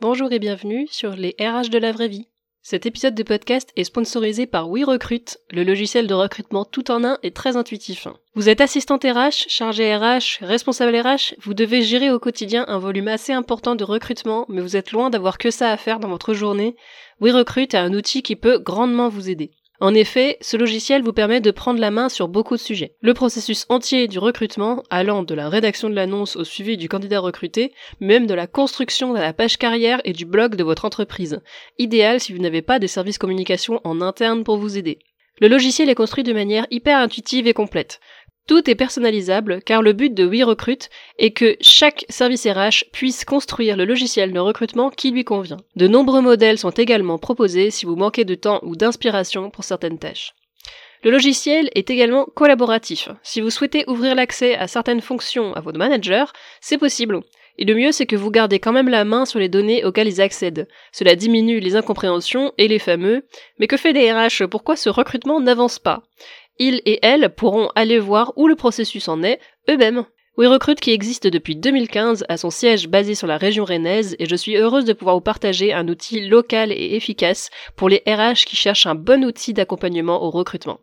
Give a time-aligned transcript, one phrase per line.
[0.00, 2.28] Bonjour et bienvenue sur les RH de la vraie vie.
[2.62, 7.18] Cet épisode de podcast est sponsorisé par WeRecruit, le logiciel de recrutement tout en un
[7.24, 8.06] et très intuitif.
[8.36, 13.08] Vous êtes assistante RH, chargé RH, responsable RH, vous devez gérer au quotidien un volume
[13.08, 16.32] assez important de recrutement, mais vous êtes loin d'avoir que ça à faire dans votre
[16.32, 16.76] journée.
[17.20, 19.50] WeRecruit est un outil qui peut grandement vous aider.
[19.80, 22.96] En effet, ce logiciel vous permet de prendre la main sur beaucoup de sujets.
[23.00, 27.20] Le processus entier du recrutement, allant de la rédaction de l'annonce au suivi du candidat
[27.20, 31.40] recruté, même de la construction de la page carrière et du blog de votre entreprise.
[31.78, 34.98] Idéal si vous n'avez pas de service communication en interne pour vous aider.
[35.40, 38.00] Le logiciel est construit de manière hyper intuitive et complète.
[38.48, 43.76] Tout est personnalisable car le but de WeRecruit est que chaque service RH puisse construire
[43.76, 45.58] le logiciel de recrutement qui lui convient.
[45.76, 49.98] De nombreux modèles sont également proposés si vous manquez de temps ou d'inspiration pour certaines
[49.98, 50.34] tâches.
[51.04, 53.10] Le logiciel est également collaboratif.
[53.22, 57.20] Si vous souhaitez ouvrir l'accès à certaines fonctions à votre manager, c'est possible.
[57.58, 60.08] Et le mieux, c'est que vous gardez quand même la main sur les données auxquelles
[60.08, 60.68] ils accèdent.
[60.92, 63.26] Cela diminue les incompréhensions et les fameux
[63.58, 66.04] Mais que fait les RH Pourquoi ce recrutement n'avance pas?
[66.58, 70.04] Ils et elles pourront aller voir où le processus en est eux-mêmes.
[70.38, 74.36] WeRecruit qui existe depuis 2015 a son siège basé sur la région rennaise et je
[74.36, 78.54] suis heureuse de pouvoir vous partager un outil local et efficace pour les RH qui
[78.54, 80.78] cherchent un bon outil d'accompagnement au recrutement.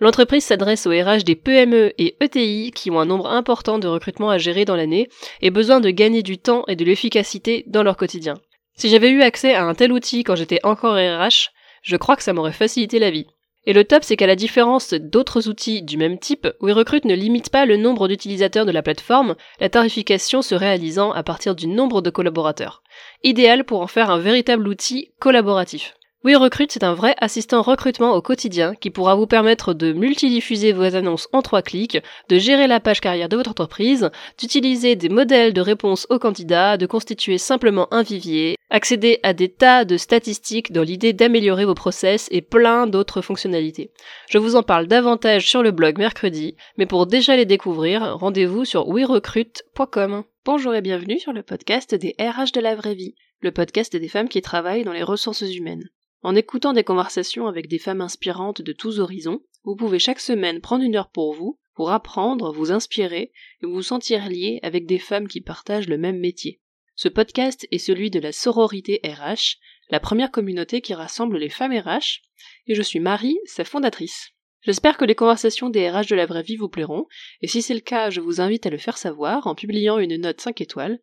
[0.00, 4.30] L'entreprise s'adresse aux RH des PME et ETI qui ont un nombre important de recrutements
[4.30, 5.10] à gérer dans l'année
[5.42, 8.34] et besoin de gagner du temps et de l'efficacité dans leur quotidien.
[8.74, 11.50] Si j'avais eu accès à un tel outil quand j'étais encore RH,
[11.82, 13.26] je crois que ça m'aurait facilité la vie.
[13.66, 17.50] Et le top, c'est qu'à la différence d'autres outils du même type, WeRecruit ne limite
[17.50, 22.02] pas le nombre d'utilisateurs de la plateforme, la tarification se réalisant à partir du nombre
[22.02, 22.82] de collaborateurs.
[23.22, 25.94] Idéal pour en faire un véritable outil collaboratif.
[26.24, 30.96] WeRecruit, c'est un vrai assistant recrutement au quotidien qui pourra vous permettre de multidiffuser vos
[30.96, 31.98] annonces en trois clics,
[32.30, 36.78] de gérer la page carrière de votre entreprise, d'utiliser des modèles de réponse aux candidats,
[36.78, 41.74] de constituer simplement un vivier, accéder à des tas de statistiques dans l'idée d'améliorer vos
[41.74, 43.90] process et plein d'autres fonctionnalités.
[44.30, 48.64] Je vous en parle davantage sur le blog mercredi, mais pour déjà les découvrir, rendez-vous
[48.64, 50.24] sur werecruit.com.
[50.46, 54.08] Bonjour et bienvenue sur le podcast des RH de la vraie vie, le podcast des
[54.08, 55.90] femmes qui travaillent dans les ressources humaines.
[56.24, 60.62] En écoutant des conversations avec des femmes inspirantes de tous horizons, vous pouvez chaque semaine
[60.62, 63.30] prendre une heure pour vous, pour apprendre, vous inspirer
[63.62, 66.62] et vous sentir lié avec des femmes qui partagent le même métier.
[66.96, 69.58] Ce podcast est celui de la sororité RH,
[69.90, 72.22] la première communauté qui rassemble les femmes RH,
[72.68, 74.30] et je suis Marie, sa fondatrice.
[74.62, 77.06] J'espère que les conversations des RH de la vraie vie vous plairont,
[77.42, 80.16] et si c'est le cas, je vous invite à le faire savoir en publiant une
[80.16, 81.00] note 5 étoiles,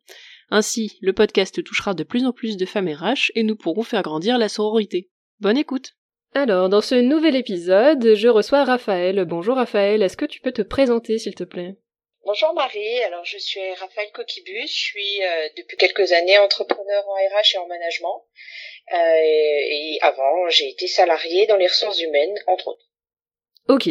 [0.54, 4.02] ainsi, le podcast touchera de plus en plus de femmes RH et nous pourrons faire
[4.02, 5.08] grandir la sororité.
[5.42, 5.96] Bonne écoute
[6.36, 9.24] Alors, dans ce nouvel épisode, je reçois Raphaël.
[9.24, 11.74] Bonjour Raphaël, est-ce que tu peux te présenter s'il te plaît?
[12.24, 17.14] Bonjour Marie, alors je suis Raphaël Coquibus, je suis euh, depuis quelques années entrepreneur en
[17.14, 18.24] RH et en management.
[18.92, 22.88] Euh, et avant, j'ai été salarié dans les ressources humaines, entre autres.
[23.66, 23.88] Ok,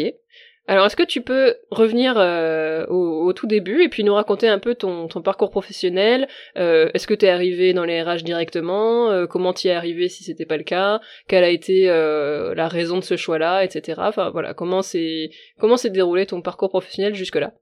[0.67, 4.59] alors, est-ce que tu peux revenir euh, au, tout début et puis nous raconter un
[4.59, 9.25] peu ton, parcours professionnel euh, Est-ce que tu es arrivé dans les RH directement euh,
[9.25, 13.03] Comment tu es arrivé si c'était pas le cas Quelle a été la raison de
[13.03, 14.01] ce choix-là, etc.
[14.05, 17.53] Enfin voilà, comment s'est comment déroulé ton parcours professionnel jusque-là?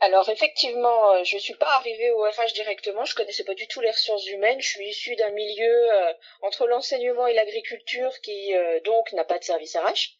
[0.00, 3.90] Alors effectivement, je suis pas arrivée au RH directement, je connaissais pas du tout les
[3.90, 5.88] ressources humaines, je suis issue d'un milieu
[6.42, 8.52] entre l'enseignement et l'agriculture qui
[8.84, 10.15] donc n'a pas de service RH.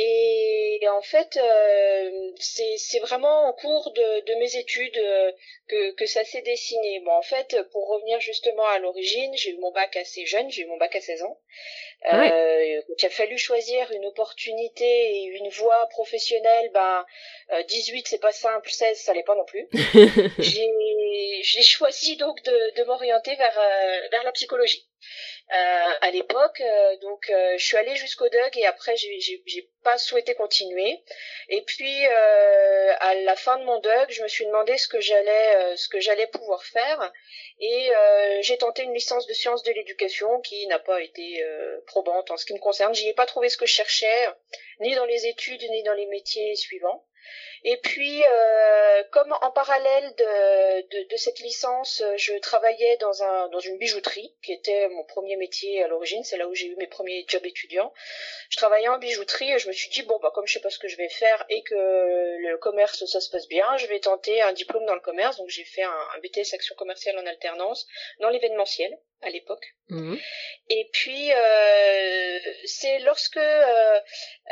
[0.00, 5.32] Et en fait, euh, c'est vraiment au cours de, de mes études euh,
[5.66, 7.00] que, que ça s'est dessiné.
[7.00, 10.62] Bon, en fait, pour revenir justement à l'origine, j'ai eu mon bac assez jeune, j'ai
[10.62, 11.40] eu mon bac à 16 ans.
[12.04, 16.70] Ah euh, il a fallu choisir une opportunité et une voie professionnelle.
[16.72, 17.04] Ben,
[17.66, 19.68] 18 c'est pas simple, 16 ça l'est pas non plus.
[20.38, 23.60] j'ai choisi donc de, de m'orienter vers,
[24.12, 24.87] vers la psychologie.
[25.50, 26.60] Euh, à l'époque.
[26.60, 31.02] Euh, donc euh, je suis allée jusqu'au DUG et après j'ai pas souhaité continuer.
[31.48, 35.76] Et puis à la fin de mon DUG, je me suis demandé ce que j'allais
[35.76, 37.12] ce que j'allais pouvoir faire
[37.60, 37.90] et
[38.42, 41.42] j'ai tenté une licence de sciences de l'éducation qui n'a pas été
[41.86, 42.94] probante en ce qui me concerne.
[42.94, 44.28] J'y ai pas trouvé ce que je cherchais,
[44.80, 47.07] ni dans les études ni dans les métiers suivants.
[47.64, 53.78] Et puis, euh, comme en parallèle de, cette licence, je travaillais dans, un, dans une
[53.78, 57.24] bijouterie, qui était mon premier métier à l'origine, c'est là où j'ai eu mes premiers
[57.28, 57.92] jobs étudiants.
[58.50, 60.70] Je travaillais en bijouterie et je me suis dit, bon, bah, comme je sais pas
[60.70, 64.00] ce que je vais faire et que le commerce, ça se passe bien, je vais
[64.00, 65.36] tenter un diplôme dans le commerce.
[65.38, 67.86] Donc, j'ai fait un BTS Action commerciale en alternance
[68.20, 69.74] dans l'événementiel à l'époque.
[69.88, 70.16] Mmh.
[70.68, 74.00] Et puis euh, c'est lorsque euh,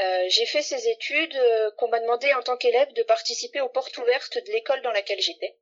[0.02, 1.38] euh, j'ai fait ces études
[1.76, 5.20] qu'on m'a demandé en tant qu'élève de participer aux portes ouvertes de l'école dans laquelle
[5.20, 5.56] j'étais.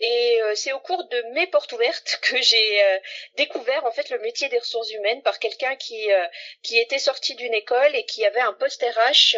[0.00, 2.98] Et euh, c'est au cours de mes portes ouvertes que j'ai euh,
[3.36, 6.26] découvert en fait le métier des ressources humaines par quelqu'un qui euh,
[6.62, 9.36] qui était sorti d'une école et qui avait un poste RH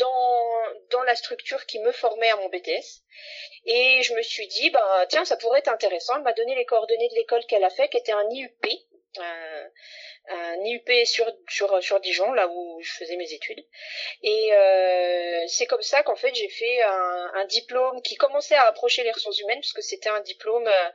[0.00, 3.02] dans dans la structure qui me formait à mon BTS.
[3.66, 6.16] Et je me suis dit bah tiens ça pourrait être intéressant.
[6.16, 8.66] Elle m'a donné les coordonnées de l'école qu'elle a fait, qui était un IUP.
[9.18, 9.68] Euh,
[10.28, 13.64] un IUP sur, sur, sur Dijon, là où je faisais mes études.
[14.22, 18.66] Et euh, c'est comme ça qu'en fait j'ai fait un, un, diplôme qui commençait à
[18.66, 20.90] approcher les ressources humaines, parce que c'était un diplôme euh,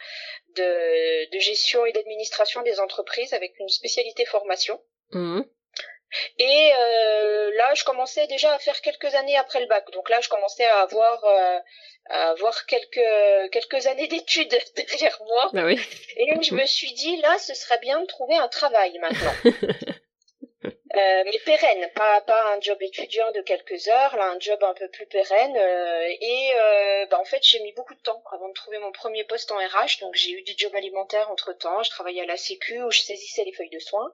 [0.56, 4.82] de, de gestion et d'administration des entreprises avec une spécialité formation.
[5.12, 5.42] Mmh.
[6.40, 9.90] Et euh, là, je commençais déjà à faire quelques années après le bac.
[9.92, 11.60] Donc là, je commençais à avoir, euh,
[12.10, 15.52] à avoir quelques, quelques années d'études derrière moi.
[15.56, 15.80] Ah oui.
[16.18, 19.34] Et je me suis dit, là, ce serait bien de trouver un travail maintenant.
[20.96, 24.74] Euh, mais pérenne, pas pas un job étudiant de quelques heures, là un job un
[24.74, 25.56] peu plus pérenne.
[25.58, 28.94] Euh, et euh, bah, en fait j'ai mis beaucoup de temps avant de trouver mon
[28.94, 30.00] premier poste en RH.
[30.00, 31.84] Donc j'ai eu du job alimentaire entre temps.
[31.84, 34.14] Je travaillais à la Sécu où je saisissais les feuilles de soins.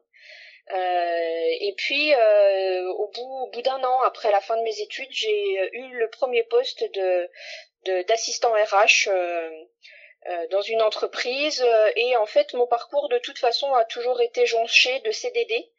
[0.73, 4.79] Euh, et puis, euh, au bout, au bout d'un an après la fin de mes
[4.79, 7.29] études, j'ai euh, eu le premier poste de
[8.07, 9.09] d'assistant RH
[10.51, 11.65] dans une entreprise.
[11.95, 15.71] et en fait, mon parcours de toute façon a toujours été jonché de CDD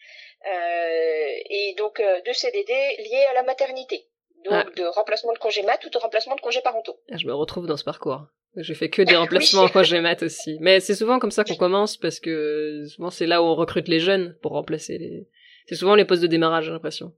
[1.49, 4.09] et donc de CDD liés à la maternité.
[4.44, 4.71] Donc ah.
[4.75, 6.99] de remplacement de congé mat ou de remplacement de congé parentaux.
[7.12, 8.27] Ah, je me retrouve dans ce parcours.
[8.57, 10.59] Je fais que des remplacements quand j'ai mat aussi.
[10.61, 13.89] Mais c'est souvent comme ça qu'on commence parce que souvent c'est là où on recrute
[13.89, 15.27] les jeunes pour remplacer les.
[15.67, 17.15] C'est souvent les postes de démarrage, j'ai l'impression.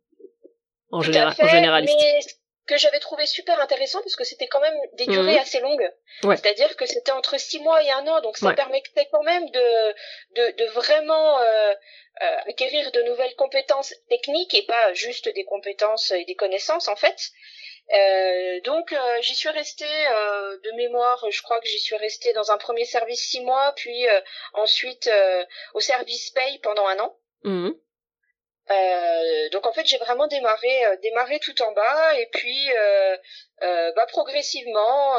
[0.90, 1.96] En, général, en généraliste.
[1.98, 2.20] Mais
[2.66, 5.40] que j'avais trouvé super intéressant parce que c'était quand même des durées mhm.
[5.40, 5.90] assez longues.
[6.22, 9.92] C'est-à-dire que c'était entre six mois et un an, donc ça permettait quand même de
[10.34, 11.74] de, de vraiment euh,
[12.22, 16.96] euh, acquérir de nouvelles compétences techniques et pas juste des compétences et des connaissances en
[16.96, 17.30] fait.
[17.92, 22.32] Euh, donc euh, j'y suis restée euh, de mémoire, je crois que j'y suis restée
[22.32, 24.06] dans un premier service six mois, puis
[24.54, 25.10] ensuite
[25.74, 27.16] au service paye pendant un an.
[27.46, 27.72] Mmh.
[29.52, 32.70] donc en fait j'ai vraiment démarré démarré tout en bas et puis
[33.60, 35.18] bah, progressivement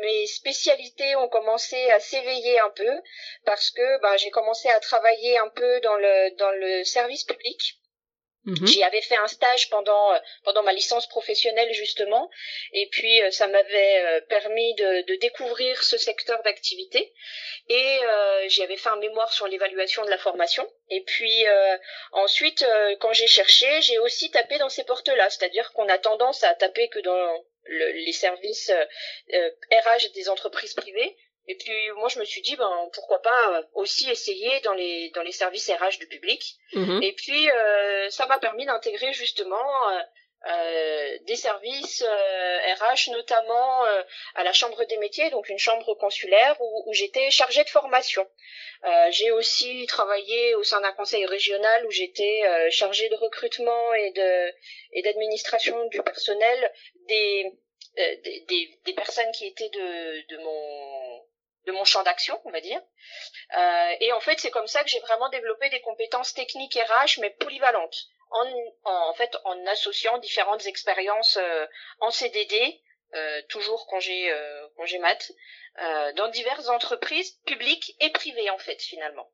[0.00, 3.02] mes spécialités ont commencé à s'éveiller un peu
[3.44, 7.80] parce que bah, j'ai commencé à travailler un peu dans le dans le service public
[8.46, 8.66] Mhm.
[8.66, 12.30] J'y avais fait un stage pendant euh, pendant ma licence professionnelle justement,
[12.72, 17.12] et puis euh, ça m'avait euh, permis de, de, découvrir ce secteur d'activité.
[17.70, 20.70] Et euh, j'y avais fait un mémoire sur l'évaluation de la formation.
[20.90, 21.46] Et puis
[22.12, 22.64] ensuite,
[23.00, 26.88] quand j'ai cherché, j'ai aussi tapé dans ces portes-là, c'est-à-dire qu'on a tendance à taper
[26.88, 28.70] que dans les services
[29.30, 33.62] RH des entreprises privées, et puis moi je me suis dit ben pourquoi pas euh,
[33.74, 36.56] aussi essayer dans les dans les services RH du public.
[36.72, 37.02] Mhm.
[37.02, 40.00] Et puis euh, ça m'a permis d'intégrer justement euh,
[40.48, 43.84] euh des services RH notamment
[44.34, 48.26] à la chambre des métiers, donc une chambre consulaire où, où j'étais chargée de formation.
[49.10, 54.52] j'ai aussi travaillé au sein d'un conseil régional où j'étais chargée de recrutement et de
[54.92, 56.72] et d'administration du personnel
[57.08, 57.52] des,
[57.96, 61.23] des, des, des personnes qui étaient de, de mon
[61.66, 62.80] de mon champ d'action, on va dire.
[63.56, 67.20] Euh, et en fait, c'est comme ça que j'ai vraiment développé des compétences techniques RH,
[67.20, 68.44] mais polyvalentes, en,
[68.84, 71.66] en, fait en associant différentes expériences euh,
[72.00, 72.80] en CDD,
[73.14, 75.32] euh, toujours congé euh, congé mat,
[75.80, 79.30] euh, dans diverses entreprises publiques et privées en fait finalement.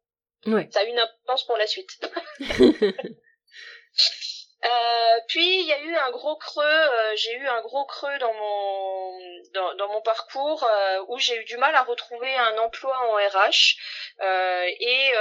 [0.46, 0.68] Ouais.
[0.70, 1.98] Ça a une importance pour la suite.
[4.62, 8.18] Euh, puis il y a eu un gros creux, euh, j'ai eu un gros creux
[8.18, 9.18] dans mon
[9.54, 13.14] dans, dans mon parcours euh, où j'ai eu du mal à retrouver un emploi en
[13.14, 13.76] RH
[14.20, 15.12] et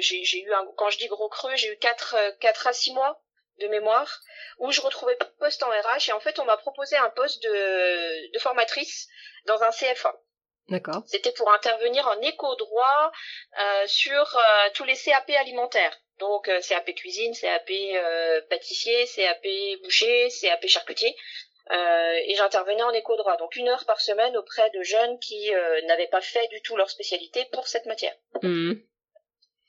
[0.00, 3.22] j'ai eu un, quand je dis gros creux, j'ai eu 4 quatre à 6 mois
[3.58, 4.20] de mémoire
[4.58, 7.10] où je retrouvais pas de poste en RH et en fait on m'a proposé un
[7.10, 9.08] poste de, de formatrice
[9.46, 10.14] dans un CFA.
[10.68, 11.02] D'accord.
[11.06, 13.12] C'était pour intervenir en éco-droit
[13.86, 14.38] sur
[14.74, 15.98] tous les CAP alimentaires.
[16.20, 19.46] Donc euh, CAP cuisine, CAP euh, pâtissier, CAP
[19.82, 21.16] boucher, CAP charcutier.
[21.70, 25.80] Euh, et j'intervenais en éco-droit, donc une heure par semaine auprès de jeunes qui euh,
[25.86, 28.14] n'avaient pas fait du tout leur spécialité pour cette matière.
[28.42, 28.74] Mmh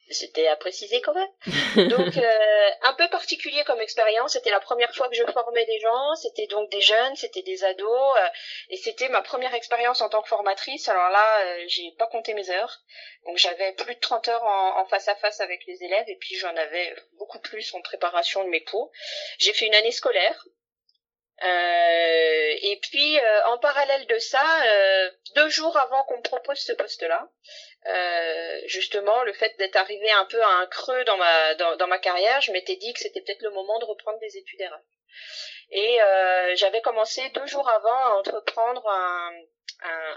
[0.10, 1.30] c'était à préciser quand même.
[1.90, 5.80] Donc euh, un peu particulier comme expérience, c'était la première fois que je formais des
[5.80, 8.28] gens, c'était donc des jeunes, c'était des ados, euh,
[8.70, 10.88] et c'était ma première expérience en tant que formatrice.
[10.88, 12.82] Alors là, euh, j'ai pas compté mes heures,
[13.26, 16.18] donc j'avais plus de 30 heures en, en, face à face avec les élèves, et
[16.18, 18.92] puis j'en avais beaucoup plus en préparation de mes cours.
[19.40, 20.46] J'ai fait une année scolaire,
[21.44, 26.60] euh, et puis, euh, en parallèle de ça, euh, deux jours avant qu'on me propose
[26.60, 27.30] ce poste-là,
[28.68, 32.00] justement, le fait d'être arrivé un peu à un creux dans ma dans, dans ma
[32.00, 34.82] carrière, je m'étais dit que c'était peut-être le moment de reprendre des études RH.
[35.72, 35.98] Et
[36.56, 39.32] j'avais commencé deux jours avant à entreprendre un,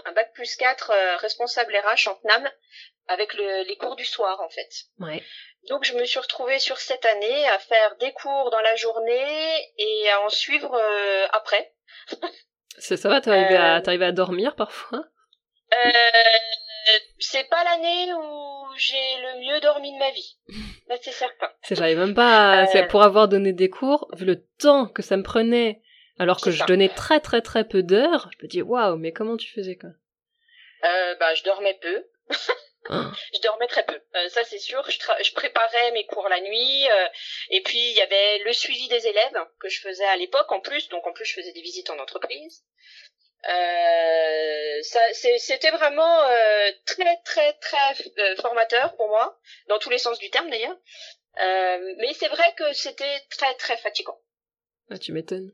[0.05, 2.49] un, bac plus 4 euh, responsable RH en TNAM
[3.07, 4.69] avec les cours du soir en fait.
[4.99, 5.23] Ouais.
[5.67, 9.73] Donc je me suis retrouvée sur cette année à faire des cours dans la journée
[9.77, 11.73] et à en suivre euh, après.
[12.77, 15.03] C'est ça va, t'arrives à, à dormir parfois?
[15.85, 15.91] euh,
[17.19, 20.37] C'est pas l'année où j'ai le mieux dormi de ma vie.
[20.87, 21.49] Là, c'est certain.
[21.69, 22.63] J'arrive même pas.
[22.63, 22.83] À...
[22.83, 25.81] Pour avoir donné des cours, vu le temps que ça me prenait
[26.19, 29.37] alors que je donnais très très très peu d'heures, je me dis waouh, mais comment
[29.37, 29.91] tu faisais quoi?
[30.83, 32.05] Euh, Bah, je dormais peu.
[32.89, 33.11] Ah.
[33.33, 34.83] je dormais très peu, euh, ça c'est sûr.
[34.89, 37.07] Je, je, préparais mes cours la nuit, euh,
[37.51, 40.59] et puis il y avait le suivi des élèves que je faisais à l'époque en
[40.59, 40.89] plus.
[40.89, 42.63] Donc en plus je faisais des visites en entreprise.
[43.47, 50.29] Euh, c'était vraiment euh, très très très formateur pour moi, dans tous les sens du
[50.29, 50.77] terme d'ailleurs.
[51.37, 54.19] mais c'est vrai que c'était très très fatigant.
[54.91, 55.51] Ah, tu m'étonnes.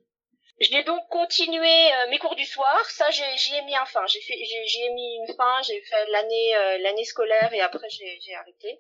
[0.60, 2.80] J'ai donc continué euh, mes cours du soir.
[2.90, 4.06] Ça, j'y ai mis un fin.
[4.08, 5.62] J'ai fait, j'y ai mis une fin.
[5.64, 8.80] J'ai fait l'année, euh, l'année scolaire et après j'ai arrêté.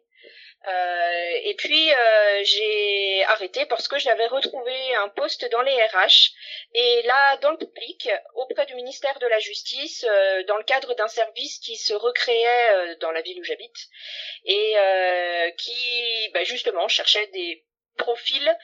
[0.68, 6.32] Euh, et puis euh, j'ai arrêté parce que j'avais retrouvé un poste dans les RH
[6.74, 10.06] et là dans le public auprès du ministère de la Justice
[10.48, 13.78] dans le cadre d'un service qui se recréait dans la ville où j'habite
[14.46, 14.76] et
[15.58, 17.64] qui bah, justement cherchait des
[17.98, 18.58] profils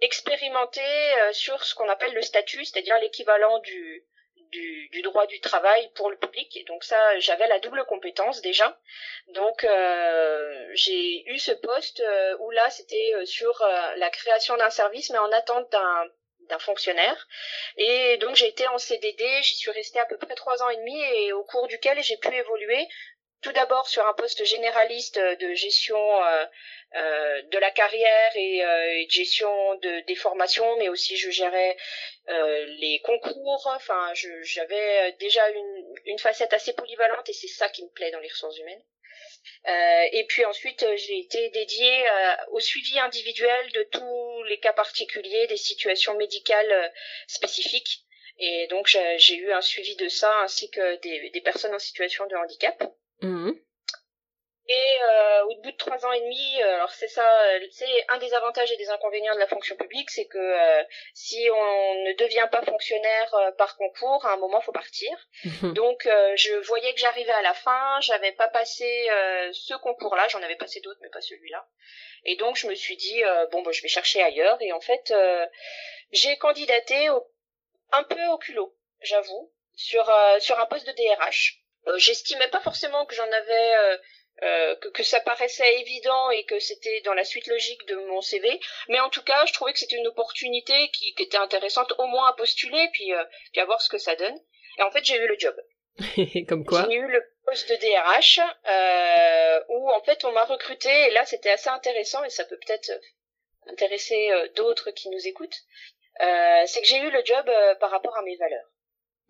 [0.00, 4.04] expérimenter euh, sur ce qu'on appelle le statut, c'est-à-dire l'équivalent du,
[4.50, 6.56] du, du, droit du travail pour le public.
[6.56, 8.78] Et donc ça, j'avais la double compétence déjà.
[9.28, 13.64] Donc euh, j'ai eu ce poste euh, où là, c'était sur
[13.96, 16.04] la création d'un service, mais en attente d'un
[16.48, 17.28] d'un fonctionnaire.
[17.76, 20.76] Et donc j'ai été en CDD, j'y suis restée à peu près trois ans et
[20.76, 22.88] demi et au cours duquel j'ai pu évoluer
[23.42, 25.98] tout d'abord sur un poste généraliste de gestion
[26.94, 31.30] euh, euh, de la carrière et, euh, de gestion de, des formations, mais aussi je
[31.30, 31.76] gérais
[32.78, 33.66] les concours.
[33.74, 38.20] Enfin, j'avais déjà une, une facette assez polyvalente et c'est ça qui me plaît dans
[38.20, 38.82] les ressources humaines.
[40.12, 42.04] et puis ensuite, j'ai été dédiée
[42.52, 46.92] au suivi individuel de tous les cas particuliers, des situations médicales
[47.26, 48.04] spécifiques.
[48.38, 52.26] Et donc j'ai eu un suivi de ça ainsi que des, des personnes en situation
[52.26, 52.84] de handicap.
[53.22, 53.58] Mhm.
[54.72, 57.28] Et euh, au bout de trois ans et demi, euh, alors c'est ça,
[57.72, 60.84] c'est euh, un des avantages et des inconvénients de la fonction publique, c'est que euh,
[61.12, 65.10] si on ne devient pas fonctionnaire par concours, à un moment faut partir.
[65.44, 65.72] Mhm.
[65.72, 69.08] Donc je voyais que j'arrivais à la fin, j'avais pas passé
[69.52, 71.66] ce concours-là, j'en avais passé d'autres, mais pas celui-là.
[72.24, 74.58] Et donc je me suis dit bon, bah, je vais chercher ailleurs.
[74.62, 75.12] Et en fait,
[76.12, 77.08] j'ai candidaté
[77.90, 80.08] un peu au culot, j'avoue, sur
[80.38, 81.60] sur un poste de DRH.
[81.86, 83.98] Euh, j'estimais pas forcément que j'en avais
[84.42, 87.96] euh, euh, que, que, ça paraissait évident et que c'était dans la suite logique de
[87.96, 91.36] mon CV, mais en tout cas, je trouvais que c'était une opportunité qui, qui, était
[91.36, 93.12] intéressante au moins à postuler, puis,
[93.52, 94.38] puis à voir ce que ça donne.
[94.78, 95.54] Et en fait, j'ai eu le job.
[96.48, 100.88] Comme quoi J'ai eu le poste de DRH, euh, où en fait on m'a recruté,
[100.88, 102.90] et là c'était assez intéressant, et ça peut peut-être
[103.66, 105.58] intéresser d'autres qui nous écoutent,
[106.22, 108.70] euh, c'est que j'ai eu le job par rapport à mes valeurs.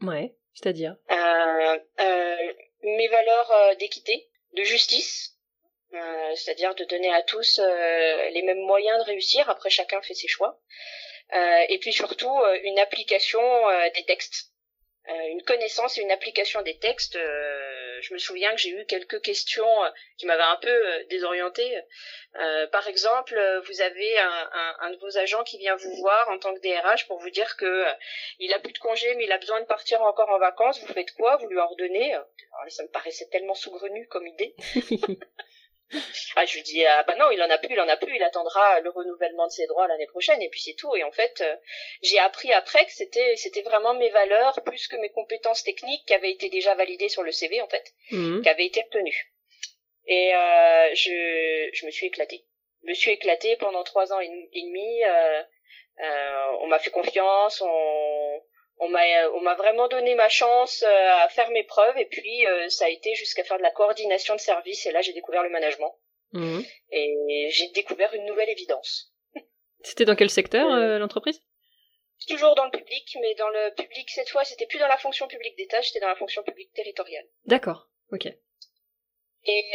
[0.02, 0.34] Ouais.
[0.54, 0.96] C'est-à-dire?
[1.10, 2.52] Euh, euh,
[2.82, 5.36] Mes valeurs euh, d'équité, de justice,
[6.34, 9.48] c'est-à-dire de donner à tous les mêmes moyens de réussir.
[9.50, 10.60] Après, chacun fait ses choix.
[11.68, 13.40] et puis surtout, une application
[13.94, 14.52] des textes.
[15.08, 17.18] une connaissance et une application des textes
[18.00, 21.78] je me souviens que j'ai eu quelques questions euh, qui m'avaient un peu euh, désorientée.
[22.36, 26.54] Euh, par exemple, vous avez un, de vos agents qui vient vous voir en tant
[26.54, 27.84] que DRH pour vous dire que
[28.38, 30.80] il a plus de congé mais il a besoin de partir encore en vacances.
[30.80, 31.36] Vous faites quoi?
[31.36, 32.16] Vous lui ordonnez?
[32.68, 34.54] Ça me paraissait tellement saugrenu comme idée.
[36.36, 38.14] Ah, je lui dis ah bah non, il en a plus, il en a plus,
[38.14, 40.94] il attendra le renouvellement de ses droits l'année prochaine et puis c'est tout.
[40.94, 41.56] Et en fait, euh,
[42.02, 46.14] j'ai appris après que c'était c'était vraiment mes valeurs plus que mes compétences techniques qui
[46.14, 48.42] avaient été déjà validées sur le CV en fait, mmh.
[48.42, 49.32] qui avaient été retenues.
[50.06, 52.44] Et euh, je je me suis éclatée.
[52.84, 55.04] Je me suis éclatée pendant trois ans et demi.
[55.04, 55.42] Euh,
[56.02, 58.29] euh, on m'a fait confiance, on
[58.80, 59.02] on m'a
[59.34, 62.86] on m'a vraiment donné ma chance euh, à faire mes preuves et puis euh, ça
[62.86, 65.94] a été jusqu'à faire de la coordination de service et là j'ai découvert le management
[66.32, 66.60] mmh.
[66.90, 69.12] et j'ai découvert une nouvelle évidence.
[69.82, 71.42] C'était dans quel secteur euh, l'entreprise?
[72.28, 75.28] Toujours dans le public, mais dans le public cette fois c'était plus dans la fonction
[75.28, 77.26] publique d'État, j'étais dans la fonction publique territoriale.
[77.46, 78.26] D'accord, ok.
[79.44, 79.72] Et,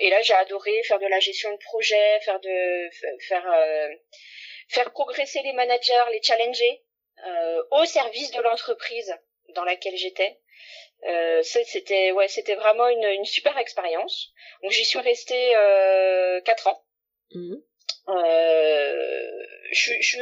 [0.00, 2.88] et là j'ai adoré faire de la gestion de projet, faire de
[3.28, 3.44] faire
[4.68, 6.83] faire progresser les managers, les challenger euh,
[7.70, 9.14] au service de l'entreprise
[9.54, 10.40] dans laquelle j'étais.
[11.06, 14.32] Euh, c'était ouais, c'était vraiment une, une super expérience.
[14.62, 16.82] Donc j'y suis restée euh, quatre ans.
[17.32, 17.56] Mmh.
[18.08, 20.18] Euh, je, je,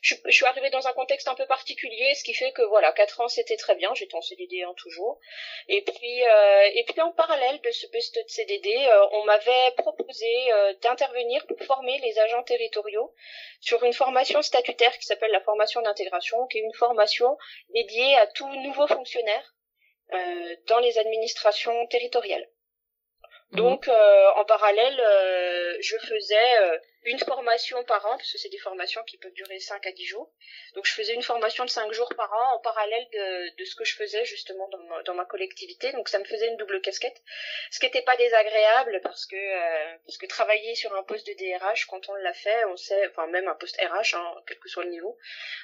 [0.00, 2.92] je, je, suis arrivée dans un contexte un peu particulier, ce qui fait que voilà,
[2.92, 5.18] quatre ans c'était très bien, j'étais en CDD hein, toujours.
[5.68, 9.72] Et puis, euh, et puis en parallèle de ce poste de CDD, euh, on m'avait
[9.76, 13.12] proposé euh, d'intervenir pour former les agents territoriaux
[13.60, 17.36] sur une formation statutaire qui s'appelle la formation d'intégration, qui est une formation
[17.70, 19.54] dédiée à tout nouveau fonctionnaire
[20.68, 22.48] dans les administrations territoriales.
[23.52, 23.60] Mhm.
[23.60, 28.50] Donc, euh, en parallèle, euh, je faisais euh, une formation par an, parce que c'est
[28.50, 30.30] des formations qui peuvent durer 5 à 10 jours.
[30.74, 33.74] Donc, je faisais une formation de 5 jours par an en parallèle de, de ce
[33.74, 35.92] que je faisais justement dans ma, dans ma, collectivité.
[35.92, 37.22] Donc, ça me faisait une double casquette,
[37.70, 41.86] ce qui n'était pas désagréable parce que parce que travailler sur un poste de DRH,
[41.86, 44.84] quand on l'a fait, on sait, enfin même un poste RH, hein, quel que soit
[44.84, 45.16] le niveau,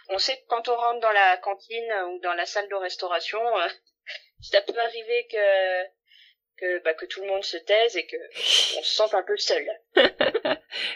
[0.08, 3.42] on sait que quand on rentre dans la cantine ou dans la salle de restauration,
[4.40, 5.84] ça peut arriver que
[6.56, 8.16] que, bah, que tout le monde se taise et que
[8.78, 9.66] on se sente un peu seul.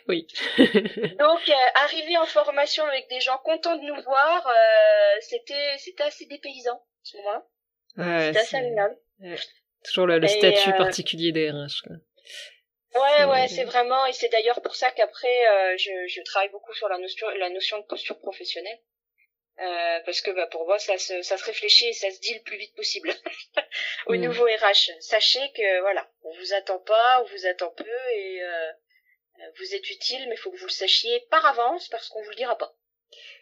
[0.08, 0.26] oui.
[0.58, 6.04] Donc, euh, arriver en formation avec des gens contents de nous voir, euh, c'était c'était
[6.04, 7.46] assez dépaysant, ce moment-là.
[7.96, 8.96] Ouais, c'était assez agréable.
[9.84, 11.82] Toujours le, le statut euh, particulier des RH.
[11.86, 11.96] Quoi.
[12.94, 16.74] Ouais, ouais, c'est vraiment, et c'est d'ailleurs pour ça qu'après, euh, je, je travaille beaucoup
[16.74, 18.78] sur la notion, la notion de posture professionnelle.
[19.60, 22.32] Euh, parce que bah, pour moi ça se, ça se réfléchit et ça se dit
[22.32, 23.12] le plus vite possible
[24.06, 24.20] au mm.
[24.20, 24.92] nouveau RH.
[25.00, 27.84] Sachez que voilà, on vous attend pas, on vous attend peu
[28.14, 28.70] et euh,
[29.58, 32.30] vous êtes utile, mais il faut que vous le sachiez par avance parce qu'on vous
[32.30, 32.72] le dira pas.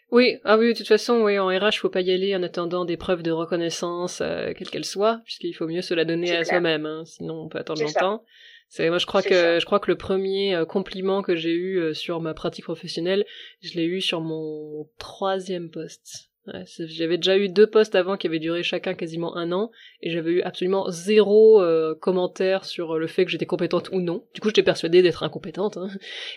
[0.09, 2.85] Oui, ah oui, de toute façon, oui, en RH, faut pas y aller en attendant
[2.85, 6.45] des preuves de reconnaissance, euh, quelles qu'elles soient, puisqu'il faut mieux se la donner à
[6.45, 8.23] soi-même, hein, sinon on peut attendre longtemps.
[8.69, 11.79] C'est moi je crois que je crois que le premier euh, compliment que j'ai eu
[11.79, 13.25] euh, sur ma pratique professionnelle,
[13.61, 16.29] je l'ai eu sur mon troisième poste.
[16.47, 19.69] Ouais, j'avais déjà eu deux postes avant qui avaient duré chacun quasiment un an
[20.01, 24.25] et j'avais eu absolument zéro euh, commentaire sur le fait que j'étais compétente ou non.
[24.33, 25.75] Du coup, j'étais persuadée d'être incompétente.
[25.75, 25.89] Hein.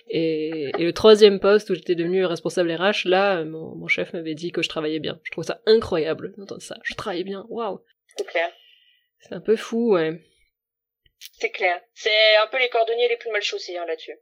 [0.08, 4.34] Et, et, le troisième poste où j'étais devenue responsable RH, là, mon, mon chef m'avait
[4.34, 5.20] dit que je travaillais bien.
[5.22, 6.78] Je trouve ça incroyable d'entendre ça.
[6.82, 7.46] Je travaillais bien.
[7.48, 7.78] Waouh.
[8.16, 8.50] C'est clair.
[9.20, 10.20] C'est un peu fou, ouais.
[11.38, 11.80] C'est clair.
[11.94, 14.18] C'est un peu les cordonniers les plus mal chaussés hein, là-dessus.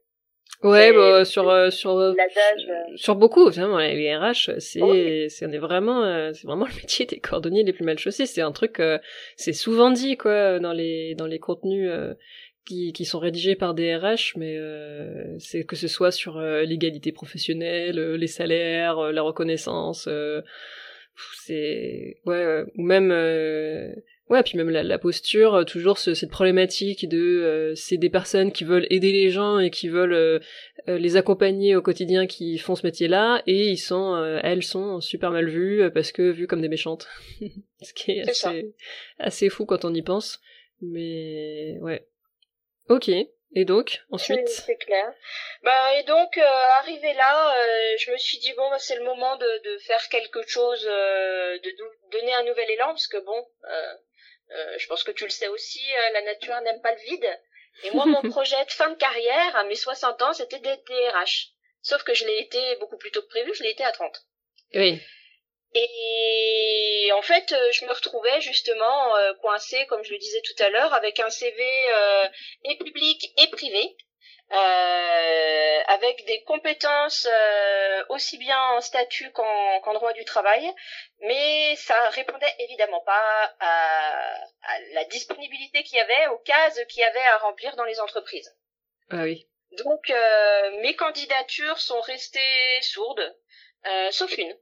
[0.64, 4.92] Ouais, bah, sur euh, sur euh, euh, sur beaucoup, vraiment les RH, c'est oh,
[5.28, 8.26] c'est on est vraiment c'est vraiment le métier des cordonniers les plus mal chaussés.
[8.26, 8.82] C'est un truc,
[9.36, 11.88] c'est souvent dit quoi dans les dans les contenus
[12.66, 14.58] qui qui sont rédigés par des RH, mais
[15.38, 20.08] c'est que ce soit sur l'égalité professionnelle, les salaires, la reconnaissance,
[21.44, 23.12] c'est ouais ou même
[24.30, 28.10] Ouais, puis même la, la posture, euh, toujours ce, cette problématique de euh, c'est des
[28.10, 30.38] personnes qui veulent aider les gens et qui veulent euh,
[30.86, 35.48] les accompagner au quotidien qui font ce métier-là et ils sont elles sont super mal
[35.48, 37.08] vues parce que vues comme des méchantes.
[37.82, 38.74] ce qui est, assez,
[39.18, 40.40] assez fou quand on y pense.
[40.80, 42.06] Mais ouais.
[42.88, 43.10] Ok.
[43.54, 45.12] Et donc, ensuite C'est clair.
[45.62, 47.54] Bah, et donc, arrivé là,
[47.98, 52.10] je me suis dit, bon, bah, c'est le moment de, de, faire quelque chose, de
[52.12, 53.46] donner un nouvel élan, parce que bon,
[54.50, 57.40] euh, je pense que tu le sais aussi, euh, la nature n'aime pas le vide.
[57.84, 61.48] Et moi, mon projet de fin de carrière, à mes 60 ans, c'était d'être DRH.
[61.82, 64.10] Sauf que je l'ai été beaucoup plus tôt que prévu, je l'ai été à 30.
[64.74, 65.00] Oui.
[65.74, 70.70] Et en fait, euh, je me retrouvais justement coincée, comme je le disais tout à
[70.70, 71.62] l'heure, avec un CV
[72.64, 73.96] et public et privé,
[74.50, 80.66] euh, avec des compétences euh, aussi bien en statut qu'en droit du travail,
[81.20, 87.00] mais ça répondait évidemment pas à, à la disponibilité qu'il y avait, aux cases qu'il
[87.00, 88.56] y avait à remplir dans les entreprises.
[89.10, 89.46] Ah oui.
[89.72, 93.36] Donc euh, mes candidatures sont restées sourdes,
[93.86, 94.56] euh, sauf une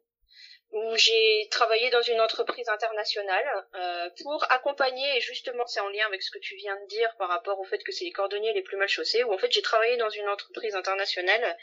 [0.72, 6.06] où j'ai travaillé dans une entreprise internationale euh, pour accompagner, et justement c'est en lien
[6.06, 8.52] avec ce que tu viens de dire par rapport au fait que c'est les cordonniers
[8.52, 11.56] les plus mal chaussés, où en fait j'ai travaillé dans une entreprise internationale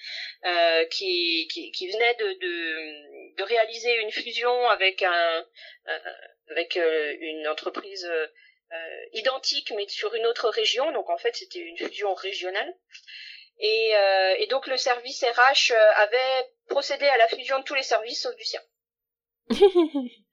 [0.45, 5.45] euh, qui, qui, qui, venait de, de, de, réaliser une fusion avec, un,
[5.89, 5.99] euh,
[6.49, 8.27] avec euh, une entreprise euh,
[9.11, 12.73] identique mais sur une autre région, donc en fait c'était une fusion régionale.
[13.59, 13.93] Et,
[14.39, 18.35] et donc le service RH avait procédé à la fusion de tous les services sauf
[18.35, 18.59] du sien.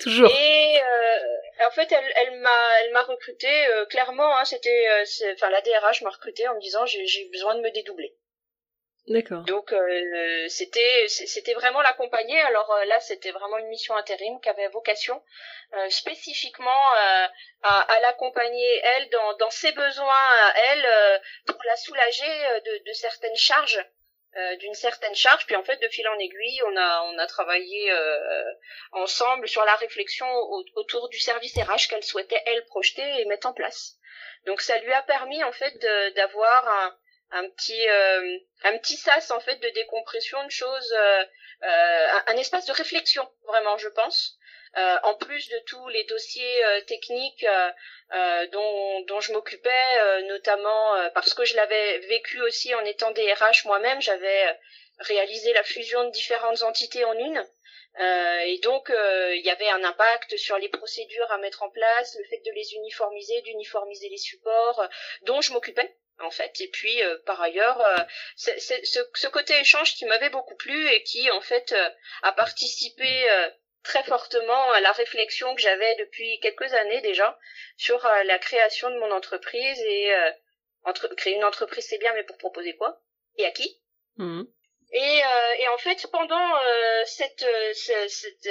[0.00, 0.30] Toujours.
[0.30, 4.36] Et euh, en fait, elle, elle m'a, elle m'a recruté euh, clairement.
[4.36, 7.60] Hein, c'était, euh, enfin la DRH m'a recruté en me disant j'ai, j'ai besoin de
[7.60, 8.14] me dédoubler.
[9.08, 9.42] D'accord.
[9.44, 9.74] Donc
[10.48, 12.38] c'était, c'était vraiment l'accompagner.
[12.42, 15.22] Alors là, c'était vraiment une mission intérim qui avait vocation
[15.88, 17.30] spécifiquement à,
[17.62, 23.82] à l'accompagner elle dans, dans ses besoins elle pour la soulager de, de certaines charges
[24.36, 27.26] euh, d'une certaine charge puis en fait de fil en aiguille on a on a
[27.26, 28.52] travaillé euh,
[28.92, 30.26] ensemble sur la réflexion
[30.74, 33.96] autour du service RH qu'elle souhaitait elle projeter et mettre en place
[34.44, 35.74] donc ça lui a permis en fait
[36.14, 36.96] d'avoir un,
[37.30, 37.88] un petit
[38.64, 40.94] un petit sas en fait de décompression de choses,
[41.62, 44.37] un, un, espace de réflexion vraiment, je pense.
[44.76, 47.46] En plus de tous les dossiers techniques
[48.52, 54.00] dont, dont je m'occupais, notamment parce que je l'avais vécu aussi en étant DRH moi-même,
[54.00, 54.58] j'avais
[54.98, 57.44] réalisé la fusion de différentes entités en une.
[58.00, 61.70] Euh, et donc, euh, il y avait un impact sur les procédures à mettre en
[61.70, 64.86] place, le fait de les uniformiser, d'uniformiser les supports, euh,
[65.22, 66.60] dont je m'occupais en fait.
[66.60, 67.80] Et puis, par ailleurs,
[68.34, 71.72] ce, ce, côté échange qui m'avait beaucoup plu et qui, en fait,
[72.22, 73.06] a participé
[73.82, 77.38] très fortement à la réflexion que j'avais depuis quelques années déjà
[77.76, 80.12] sur la création de mon entreprise et
[80.84, 83.00] entre, créer une entreprise c'est bien mais pour proposer quoi
[83.36, 83.80] et à qui
[84.16, 84.42] mmh.
[84.90, 88.48] Et, euh, et en fait, pendant euh, cette, euh, cette,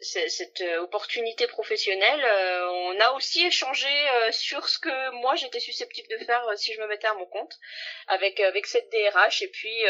[0.00, 2.24] cette, opportunité professionnelle,
[2.70, 3.88] on a aussi échangé
[4.30, 7.56] sur ce que moi j'étais susceptible de faire si je me mettais à mon compte
[8.06, 9.82] avec avec cette DRH et puis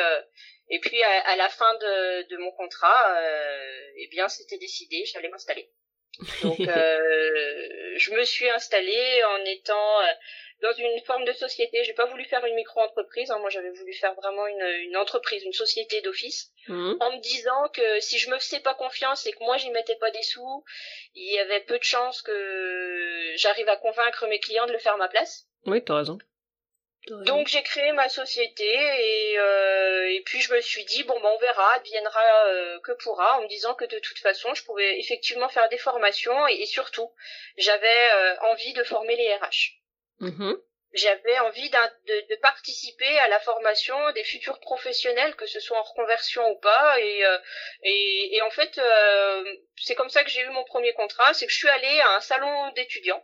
[0.70, 3.18] et puis à, la fin de, de mon contrat,
[3.96, 5.70] eh bien c'était décidé, j'allais m'installer.
[6.42, 10.00] Donc je me suis installée en étant
[10.62, 11.84] dans une forme de société.
[11.84, 13.30] J'ai pas voulu faire une micro-entreprise.
[13.30, 13.38] Hein.
[13.38, 16.94] Moi, j'avais voulu faire vraiment une, une entreprise, une société d'office, mmh.
[17.00, 19.96] en me disant que si je me faisais pas confiance et que moi j'y mettais
[19.96, 20.64] pas des sous,
[21.14, 24.94] il y avait peu de chances que j'arrive à convaincre mes clients de le faire
[24.94, 25.46] à ma place.
[25.66, 26.18] Oui, t'as raison.
[27.10, 31.30] Donc j'ai créé ma société et, euh, et puis je me suis dit bon ben
[31.34, 34.98] on verra, adviendra euh, que pourra, en me disant que de toute façon je pouvais
[34.98, 37.10] effectivement faire des formations et, surtout
[37.56, 39.80] j'avais euh, envie de former les RH.
[40.20, 40.60] Mm-hmm.
[40.94, 45.82] J'avais envie de, de, participer à la formation des futurs professionnels, que ce soit en
[45.82, 46.98] reconversion ou pas.
[46.98, 47.38] Et, euh,
[47.82, 49.44] et, et, en fait, euh,
[49.76, 51.34] c'est comme ça que j'ai eu mon premier contrat.
[51.34, 53.22] C'est que je suis allée à un salon d'étudiants.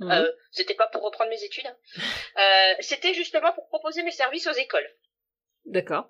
[0.00, 0.12] Mm-hmm.
[0.12, 1.66] Euh, c'était pas pour reprendre mes études.
[1.66, 1.76] Hein.
[2.34, 4.88] Euh, c'était justement pour proposer mes services aux écoles.
[5.66, 6.08] D'accord.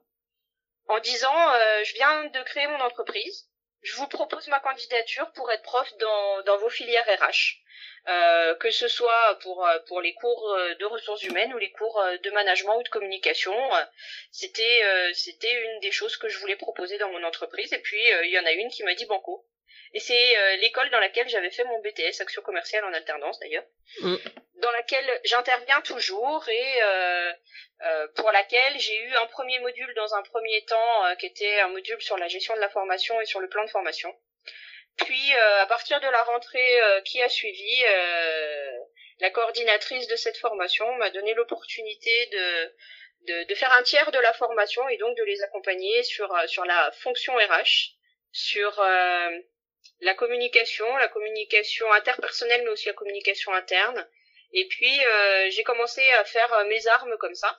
[0.87, 3.49] En disant, euh, je viens de créer mon entreprise.
[3.81, 7.63] Je vous propose ma candidature pour être prof dans, dans vos filières RH.
[8.09, 11.71] Euh, que ce soit pour euh, pour les cours euh, de ressources humaines ou les
[11.71, 13.55] cours de management ou de communication.
[14.33, 14.83] C'était
[15.15, 17.73] c'était une des choses que je voulais proposer dans mon entreprise.
[17.73, 19.47] Et puis il y en a une qui m'a dit banco.
[19.95, 23.65] Et c'est l'école dans laquelle j'avais fait mon BTS, action commerciale en alternance d'ailleurs,
[24.01, 24.17] mm.
[24.57, 26.81] dans laquelle j'interviens toujours et
[28.15, 32.01] pour laquelle j'ai eu un premier module dans un premier temps qui était un module
[32.01, 34.15] sur la gestion de la formation et sur le plan de formation.
[34.99, 38.79] Puis euh, à partir de la rentrée euh, qui a suivi, euh,
[39.21, 42.75] la coordinatrice de cette formation m'a donné l'opportunité de,
[43.27, 46.65] de, de, faire un tiers de la formation et donc de les accompagner sur, sur
[46.65, 47.97] la fonction RH,
[48.33, 48.73] sur
[50.03, 54.07] la communication, la communication interpersonnelle mais aussi la communication interne.
[54.53, 55.01] Et puis
[55.49, 57.59] j'ai commencé à faire mes armes comme ça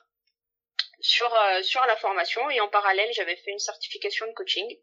[1.00, 4.78] sur sur la formation et en parallèle j'avais fait une certification de coaching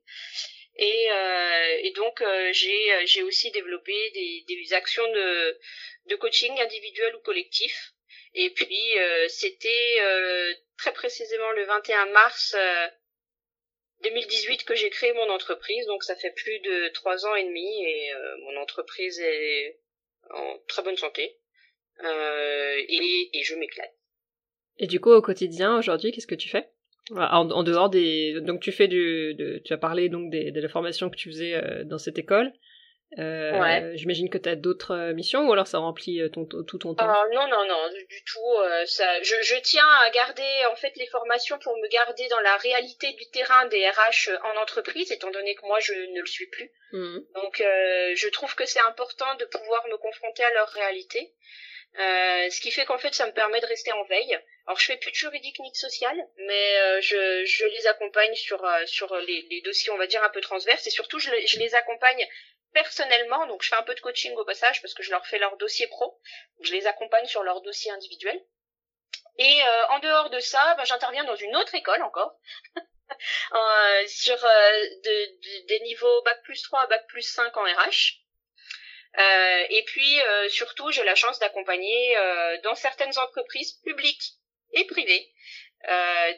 [0.78, 5.60] et, euh, et donc euh, j'ai euh, j'ai aussi développé des, des actions de
[6.08, 7.94] de coaching individuel ou collectif.
[8.34, 8.96] Et puis
[9.28, 10.02] c'était
[10.78, 12.56] très précisément le 21 mars
[14.04, 17.84] 2018 que j'ai créé mon entreprise, donc ça fait plus de trois ans et demi
[17.86, 18.12] et
[18.44, 19.80] mon entreprise est
[20.30, 21.38] en très bonne santé
[22.04, 23.94] et, et je m'éclate.
[24.78, 26.70] Et du coup au quotidien aujourd'hui qu'est-ce que tu fais?
[27.10, 30.70] En, dehors des, donc tu fais du, de, tu as parlé donc des, de la
[30.70, 32.54] formation que tu faisais euh, dans cette école.
[33.20, 33.92] Euh, ouais.
[33.96, 37.06] J'imagine que tu as d'autres euh, missions ou alors ça remplit ton, tout ton temps?
[37.06, 38.86] Non, non, non, du tout.
[38.86, 42.56] ça, je, je, tiens à garder en fait les formations pour me garder dans la
[42.58, 46.48] réalité du terrain des RH en entreprise, étant donné que moi je ne le suis
[46.48, 46.72] plus.
[46.94, 47.20] Mmh.
[47.36, 51.34] Donc je trouve que c'est important de pouvoir me confronter à leur réalité.
[52.00, 54.40] Euh, ce qui fait qu'en fait ça me permet de rester en veille.
[54.66, 58.34] Alors je fais plus de juridique ni de social, mais euh, je, je les accompagne
[58.34, 61.30] sur euh, sur les, les, dossiers on va dire un peu transverses et surtout je,
[61.46, 62.26] je, les accompagne
[62.74, 63.48] personnellement.
[63.48, 65.58] Donc je fais un peu de coaching au passage parce que je leur fais leur
[65.58, 66.20] dossier pro.
[66.62, 68.40] Je les accompagne sur leur dossier individuel.
[69.38, 72.36] Et en dehors de ça, ben, j'interviens dans une autre école encore.
[74.08, 78.22] sur de, des niveaux bac plus 3 bac plus 5 en RH.
[79.18, 84.34] Euh, et puis euh, surtout, j'ai la chance d'accompagner euh, dans certaines entreprises publiques
[84.74, 85.28] et privées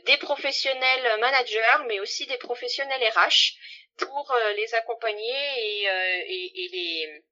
[0.06, 3.58] des professionnels managers, mais aussi des professionnels RH
[3.98, 7.24] pour les accompagner et, et, les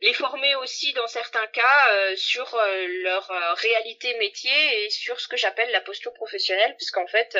[0.00, 2.60] les former aussi dans certains cas sur
[3.04, 3.28] leur
[3.58, 7.38] réalité métier et sur ce que j'appelle la posture professionnelle puisqu'en fait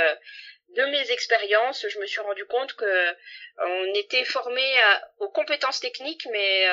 [0.77, 3.17] de mes expériences, je me suis rendu compte que
[3.59, 4.63] on était formé
[5.19, 6.67] aux compétences techniques, mais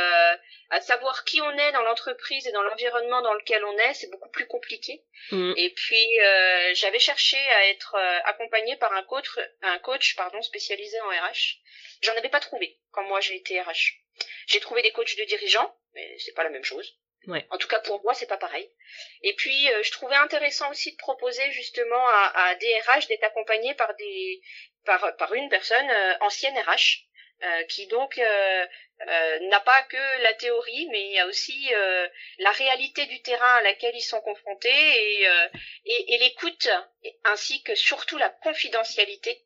[0.70, 4.10] à savoir qui on est dans l'entreprise et dans l'environnement dans lequel on est, c'est
[4.10, 5.04] beaucoup plus compliqué.
[5.32, 5.54] Mm.
[5.58, 6.20] Et puis
[6.74, 9.28] j'avais cherché à être accompagné par un coach,
[9.62, 11.60] un coach pardon spécialisé en RH.
[12.02, 14.00] J'en avais pas trouvé quand moi j'ai été RH.
[14.48, 16.98] J'ai trouvé des coachs de dirigeants, mais c'est pas la même chose.
[17.50, 18.70] En tout cas pour moi c'est pas pareil.
[19.24, 23.24] Et puis euh, je trouvais intéressant aussi de proposer justement à, à des RH d'être
[23.24, 24.42] accompagnés par des
[24.86, 27.06] par par une personne euh, ancienne RH
[27.44, 31.72] euh, qui donc n'a pas que la théorie mais il y a aussi
[32.40, 35.24] la réalité du terrain à laquelle ils sont confrontés
[35.86, 36.68] et l'écoute
[37.24, 39.46] ainsi que surtout la confidentialité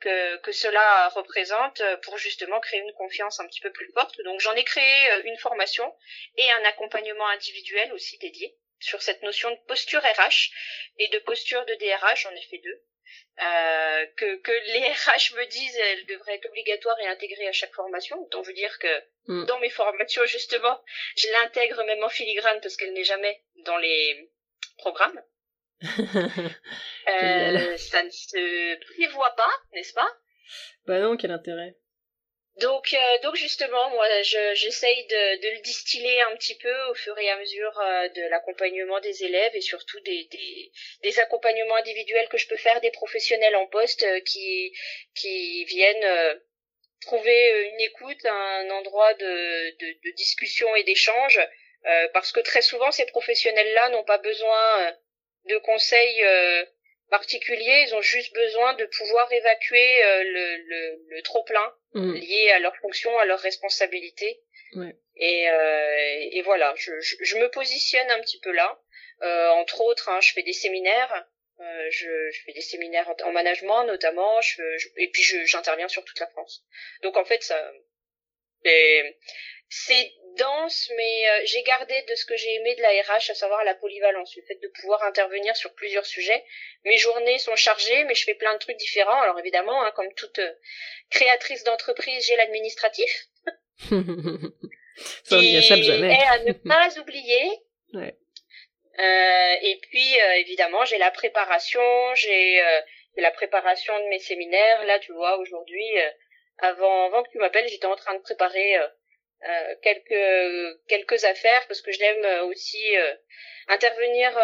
[0.00, 4.20] que, que cela représente pour justement créer une confiance un petit peu plus forte.
[4.22, 5.94] Donc j'en ai créé euh, une formation
[6.36, 10.50] et un accompagnement individuel aussi dédié sur cette notion de posture RH
[10.98, 12.82] et de posture de DRH, j'en ai fait deux.
[13.38, 17.74] Euh, que, que les RH me disent elle devrait être obligatoire et intégrée à chaque
[17.74, 18.16] formation.
[18.30, 19.44] Donc je veux dire que mm.
[19.46, 20.82] dans mes formations justement,
[21.16, 24.30] je l'intègre même en filigrane parce qu'elle n'est jamais dans les
[24.78, 25.22] programmes.
[25.84, 30.10] Euh, ça ne se prévoit pas, n'est-ce pas?
[30.86, 31.76] Bah non, quel intérêt.
[32.56, 37.16] Donc, euh, donc justement, moi, j'essaye de, de, le distiller un petit peu au fur
[37.18, 42.28] et à mesure euh, de l'accompagnement des élèves et surtout des, des, des, accompagnements individuels
[42.28, 44.72] que je peux faire des professionnels en poste qui,
[45.14, 46.40] qui viennent
[47.02, 51.38] trouver une écoute, un endroit de, de, de discussion et d'échange,
[52.14, 54.96] parce que très souvent, ces professionnels-là n'ont pas besoin
[55.48, 56.64] de conseils euh,
[57.10, 62.14] particuliers, ils ont juste besoin de pouvoir évacuer euh, le, le, le trop plein mm.
[62.14, 64.40] lié à leur fonction, à leur responsabilité.
[64.74, 64.94] Ouais.
[65.16, 68.78] Et, euh, et voilà, je, je, me positionne un petit peu là.
[69.22, 71.26] Euh, entre autres, hein, je fais des séminaires.
[71.60, 74.62] Euh, je, je, fais des séminaires en, management notamment, je,
[74.98, 76.62] et puis j'interviens sur toute la France.
[77.02, 77.72] Donc en fait, ça,
[79.70, 83.34] c'est dense, mais euh, j'ai gardé de ce que j'ai aimé de la RH, à
[83.34, 86.44] savoir la polyvalence, le fait de pouvoir intervenir sur plusieurs sujets.
[86.84, 89.20] Mes journées sont chargées, mais je fais plein de trucs différents.
[89.20, 90.52] Alors évidemment, hein, comme toute euh,
[91.10, 93.26] créatrice d'entreprise, j'ai l'administratif.
[95.24, 96.14] Ça, on jamais.
[96.14, 97.50] Et à ne pas oublier.
[97.92, 98.14] Ouais.
[98.98, 101.82] Euh, et puis, euh, évidemment, j'ai la préparation,
[102.14, 102.62] j'ai
[103.16, 104.84] la préparation de mes séminaires.
[104.86, 105.86] Là, tu vois, aujourd'hui,
[106.58, 108.78] avant, avant que tu m'appelles, j'étais en train de préparer
[109.44, 113.14] euh, quelques quelques affaires parce que je l'aime euh, aussi euh,
[113.68, 114.34] intervenir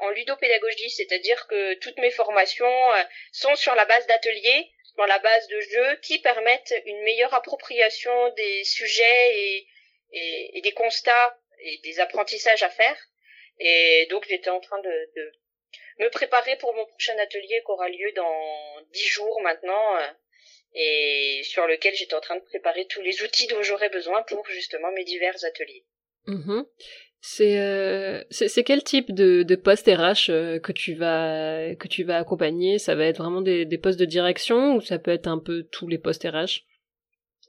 [0.00, 2.90] en ludopédagogie, c'est-à-dire que toutes mes formations
[3.32, 8.30] sont sur la base d'ateliers, sur la base de jeux qui permettent une meilleure appropriation
[8.30, 9.68] des sujets et,
[10.12, 12.98] et, des constats et des apprentissages à faire.
[13.60, 15.32] Et donc j'étais en train de, de,
[16.00, 19.98] me préparer pour mon prochain atelier qui aura lieu dans dix jours maintenant
[20.74, 24.44] et sur lequel j'étais en train de préparer tous les outils dont j'aurais besoin pour
[24.48, 25.84] justement mes divers ateliers.
[27.40, 32.04] Euh, c'est c'est quel type de, de poste RH euh, que tu vas que tu
[32.04, 32.78] vas accompagner?
[32.78, 35.62] Ça va être vraiment des, des postes de direction ou ça peut être un peu
[35.70, 36.64] tous les postes RH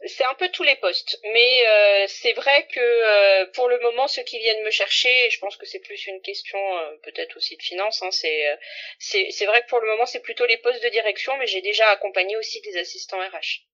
[0.06, 4.08] c'est un peu tous les postes, mais euh, c'est vrai que euh, pour le moment,
[4.08, 7.36] ceux qui viennent me chercher, et je pense que c'est plus une question euh, peut-être
[7.38, 8.58] aussi de finance, hein, c'est
[9.00, 11.86] c'est vrai que pour le moment, c'est plutôt les postes de direction, mais j'ai déjà
[11.90, 13.66] accompagné aussi des assistants RH.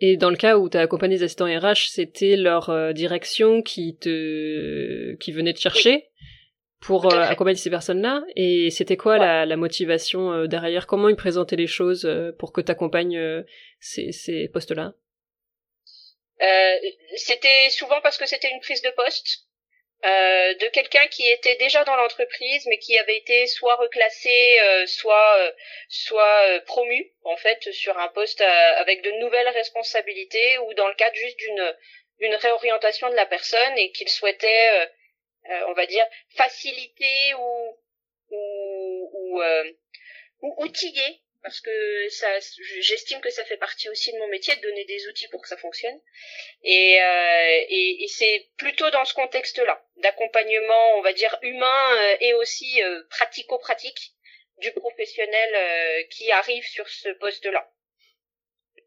[0.00, 3.96] Et dans le cas où tu as accompagné des assistants RH, c'était leur direction qui
[3.98, 6.08] te qui venait te chercher
[6.80, 8.24] pour accompagner ces personnes-là?
[8.34, 10.88] Et c'était quoi la, la, motivation derrière?
[10.88, 13.44] Comment ils présentaient les choses pour que tu accompagnes
[13.78, 14.94] ces, ces postes-là?
[16.42, 16.78] Euh,
[17.16, 19.46] c'était souvent parce que c'était une prise de poste
[20.04, 24.86] euh, de quelqu'un qui était déjà dans l'entreprise mais qui avait été soit reclassé euh,
[24.86, 25.52] soit
[25.88, 31.14] soit promu en fait sur un poste avec de nouvelles responsabilités ou dans le cadre
[31.14, 34.90] juste d'une réorientation de la personne et qu'il souhaitait
[35.68, 37.78] on va dire faciliter ou,
[38.30, 39.42] ou,
[40.40, 42.28] ou outiller parce que ça,
[42.80, 45.48] j'estime que ça fait partie aussi de mon métier de donner des outils pour que
[45.48, 45.98] ça fonctionne.
[46.62, 52.16] Et, euh, et, et c'est plutôt dans ce contexte-là, d'accompagnement, on va dire humain euh,
[52.20, 54.12] et aussi euh, pratico-pratique
[54.58, 57.68] du professionnel euh, qui arrive sur ce poste-là.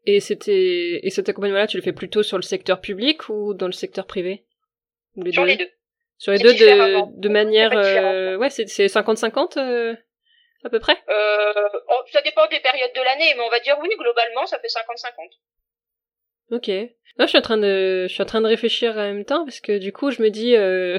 [0.06, 3.66] Et c'était et cet accompagnement-là, tu le fais plutôt sur le secteur public ou dans
[3.66, 4.44] le secteur privé?
[5.32, 5.70] Sur les deux.
[6.18, 7.72] Sur les deux de, de manière
[8.38, 9.98] ouais c'est c'est 50-50
[10.66, 13.76] à peu près euh, oh, Ça dépend des périodes de l'année, mais on va dire
[13.80, 15.30] oui, globalement, ça fait 50-50.
[16.50, 16.68] Ok.
[17.18, 19.44] Là, je suis en train de, je suis en train de réfléchir en même temps
[19.44, 20.98] parce que du coup, je me dis, euh,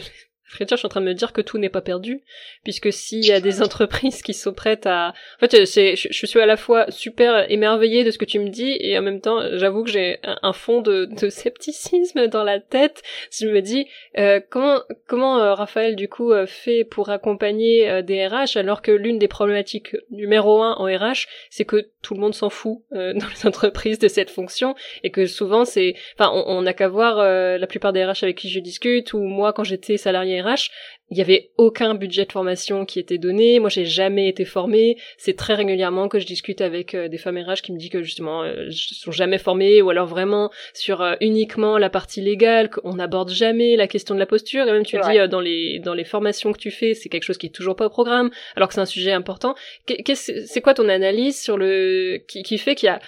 [0.49, 2.21] Friture, je suis en train de me dire que tout n'est pas perdu,
[2.63, 5.10] puisque s'il y a des entreprises qui sont prêtes à...
[5.10, 8.47] En fait, c'est, je, suis à la fois super émerveillée de ce que tu me
[8.47, 12.62] dis, et en même temps, j'avoue que j'ai un, fond de, de, scepticisme dans la
[12.62, 13.03] tête.
[13.38, 18.25] Je me dis, euh, comment, comment euh, Raphaël, du coup, euh, fait pour accompagner des
[18.25, 22.33] RH, alors que l'une des problématiques numéro un en RH, c'est que tout le monde
[22.33, 25.95] s'en fout dans les entreprises de cette fonction, et que souvent, c'est...
[26.17, 29.51] Enfin, on n'a qu'à voir la plupart des RH avec qui je discute, ou moi,
[29.51, 30.69] quand j'étais salarié RH,
[31.10, 33.60] il y avait aucun budget de formation qui était donné.
[33.60, 34.97] Moi, j'ai jamais été formée.
[35.17, 38.04] C'est très régulièrement que je discute avec euh, des femmes RH qui me disent que
[38.04, 42.95] justement, euh, sont jamais formées ou alors vraiment sur euh, uniquement la partie légale, qu'on
[42.95, 44.67] n'aborde jamais la question de la posture.
[44.67, 47.38] Et même tu dis dans les dans les formations que tu fais, c'est quelque chose
[47.38, 49.56] qui est toujours pas au programme, alors que c'est un sujet important.
[50.13, 53.00] c'est quoi ton analyse sur le qui, qui fait qu'il y a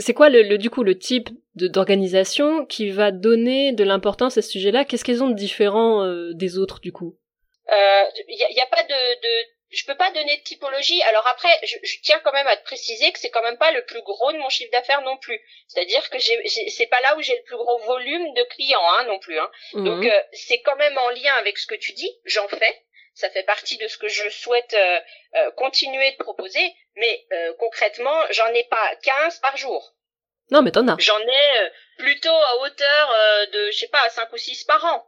[0.00, 4.50] c'est quoi le, du coup le type d'organisation qui va donner de l'importance à ce
[4.50, 4.84] sujet-là?
[4.84, 7.16] Qu'est-ce qu'elles ont de différent euh, des autres du coup?
[7.68, 11.00] Il euh, y, a, pas de, de, je peux pas donner de typologie.
[11.02, 13.84] Alors après, je, tiens quand même à te préciser que c'est quand même pas le
[13.84, 15.40] plus gros de mon chiffre d'affaires non plus.
[15.68, 19.18] C'est-à-dire que c'est pas là où j'ai le plus gros volume de clients hein, non
[19.18, 19.38] plus.
[19.38, 19.50] Hein.
[19.74, 19.84] Mhm.
[19.84, 22.10] Donc euh, c'est quand même en lien avec ce que tu dis.
[22.24, 22.82] J'en fais
[23.14, 25.00] ça fait partie de ce que je souhaite euh,
[25.36, 29.94] euh, continuer de proposer, mais euh, concrètement, j'en ai pas 15 par jour.
[30.50, 30.96] Non, mais t'en as.
[30.98, 33.16] J'en ai plutôt à hauteur
[33.52, 35.06] de, je sais pas, 5 ou 6 par an.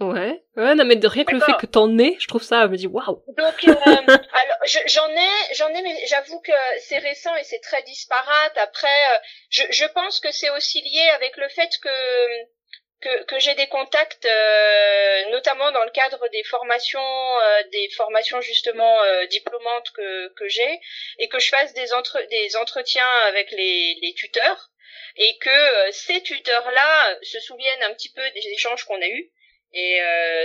[0.00, 2.62] Ouais, ouais, non, mais de rien que le fait que t'en aies, je trouve ça,
[2.62, 3.22] je me dis waouh.
[3.28, 8.58] Donc, alors, j'en ai, j'en ai, mais j'avoue que c'est récent et c'est très disparate.
[8.58, 11.88] Après, je, je pense que c'est aussi lié avec le fait que
[13.04, 18.40] que, que j'ai des contacts, euh, notamment dans le cadre des formations, euh, des formations
[18.40, 20.80] justement euh, diplômantes que, que j'ai,
[21.18, 24.70] et que je fasse des, entre, des entretiens avec les, les tuteurs,
[25.16, 29.30] et que ces tuteurs-là se souviennent un petit peu des échanges qu'on a eus.
[29.76, 30.00] Et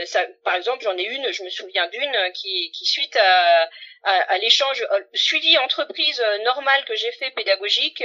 [0.06, 3.70] ça, par exemple, j'en ai une, je me souviens d'une qui, qui suite à,
[4.04, 8.04] à, à l'échange suivi entreprise normale que j'ai fait pédagogique,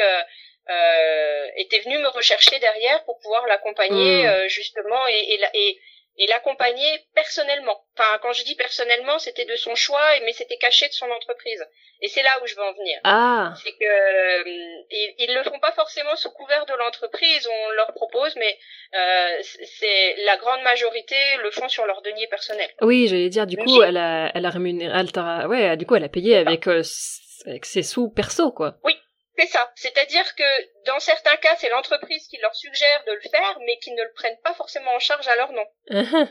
[0.70, 4.27] euh, était venu me rechercher derrière pour pouvoir l'accompagner hmm.
[4.27, 5.81] euh, justement et, et,
[6.18, 7.85] et, l'accompagner personnellement.
[7.98, 11.64] Enfin, quand je dis personnellement, c'était de son choix, mais c'était caché de son entreprise.
[12.00, 12.98] Et c'est là où je veux en venir.
[13.05, 13.55] Ah.
[13.62, 14.42] C'est que euh,
[14.90, 17.48] ils, ils le font pas forcément sous couvert de l'entreprise.
[17.48, 18.59] On leur propose, mais
[18.94, 22.68] euh, c'est la grande majorité le font sur leur denier personnel.
[22.83, 23.46] Oui, j'allais dire.
[23.46, 26.66] Du coup, elle a, elle a rémunéré, elle ouais, du coup, elle a payé avec,
[26.66, 26.83] euh,
[27.46, 28.77] avec ses sous perso, quoi.
[28.85, 28.94] Oui.
[29.37, 29.73] C'est ça.
[29.75, 33.92] C'est-à-dire que dans certains cas, c'est l'entreprise qui leur suggère de le faire, mais qui
[33.92, 35.66] ne le prennent pas forcément en charge à leur nom.
[35.90, 36.29] Uh-huh.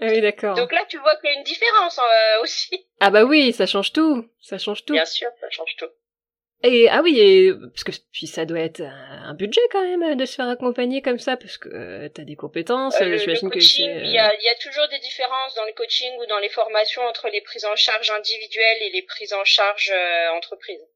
[0.00, 0.54] ah oui, d'accord.
[0.54, 2.86] Donc là, tu vois qu'il y a une différence euh, aussi.
[3.00, 4.28] Ah bah oui, ça change tout.
[4.40, 4.92] Ça change tout.
[4.92, 5.90] Bien sûr, ça change tout.
[6.64, 10.24] Et ah oui, et, parce que puis ça doit être un, budget quand même de
[10.24, 13.00] se faire accompagner comme ça, parce que euh, t'as des compétences.
[13.00, 16.12] Euh, le, le coaching, il y, a, y a toujours des différences dans le coaching
[16.20, 19.90] ou dans les formations entre les prises en charge individuelles et les prises en charge
[19.92, 20.86] euh, entreprises.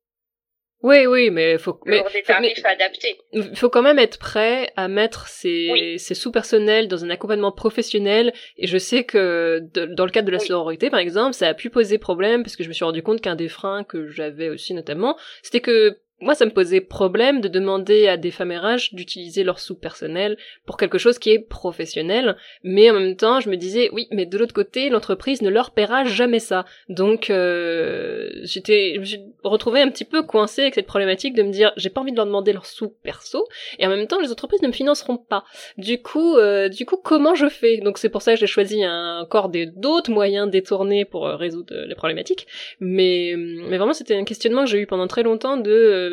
[0.83, 3.19] Oui, oui, mais faut, mais, des tarifs adaptés.
[3.33, 8.33] Il faut quand même être prêt à mettre ses, ses sous-personnels dans un accompagnement professionnel.
[8.59, 11.71] Et je sais que dans le cadre de la sororité, par exemple, ça a pu
[11.71, 14.75] poser problème parce que je me suis rendu compte qu'un des freins que j'avais aussi
[14.75, 19.45] notamment, c'était que moi, ça me posait problème de demander à des femmes RH d'utiliser
[19.45, 23.57] leur sous personnel pour quelque chose qui est professionnel, mais en même temps, je me
[23.57, 26.65] disais, oui, mais de l'autre côté, l'entreprise ne leur paiera jamais ça.
[26.89, 31.43] Donc, euh, j'étais, je me suis retrouvée un petit peu coincée avec cette problématique de
[31.43, 33.47] me dire, j'ai pas envie de leur demander leur sous perso,
[33.79, 35.45] et en même temps, les entreprises ne me financeront pas.
[35.77, 37.77] Du coup, euh, du coup, comment je fais?
[37.79, 41.95] Donc, c'est pour ça que j'ai choisi encore d'autres moyens détournés pour euh, résoudre les
[41.95, 42.47] problématiques.
[42.81, 46.06] Mais, mais vraiment, c'était un questionnement que j'ai eu pendant très longtemps de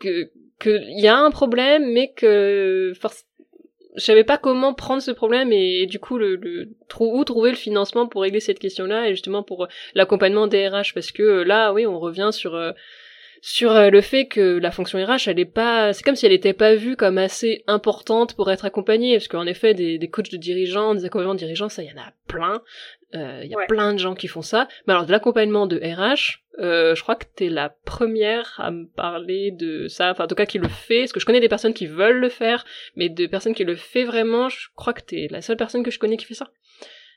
[0.00, 2.92] que qu'il y a un problème, mais que
[3.94, 6.68] je savais pas comment prendre ce problème et, du coup le,
[6.98, 11.12] où trouver le financement pour régler cette question-là et justement pour l'accompagnement des RH parce
[11.12, 12.72] que là oui on revient sur euh,
[13.40, 16.32] sur euh, le fait que la fonction RH elle est pas c'est comme si elle
[16.32, 19.14] était pas vue comme assez importante pour être accompagnée.
[19.16, 22.00] Parce qu'en effet des, des coachs de dirigeants des accompagnants de dirigeants ça y en
[22.00, 22.62] a plein
[23.14, 24.68] euh, il y a plein de gens qui font ça.
[24.86, 28.86] Mais alors de l'accompagnement de RH, euh, je crois que t'es la première à me
[28.86, 30.10] parler de ça.
[30.10, 31.00] Enfin, en tout cas, qui le fait.
[31.00, 32.64] Parce que je connais des personnes qui veulent le faire,
[32.96, 35.90] mais de personnes qui le fait vraiment, je crois que t'es la seule personne que
[35.90, 36.50] je connais qui fait ça.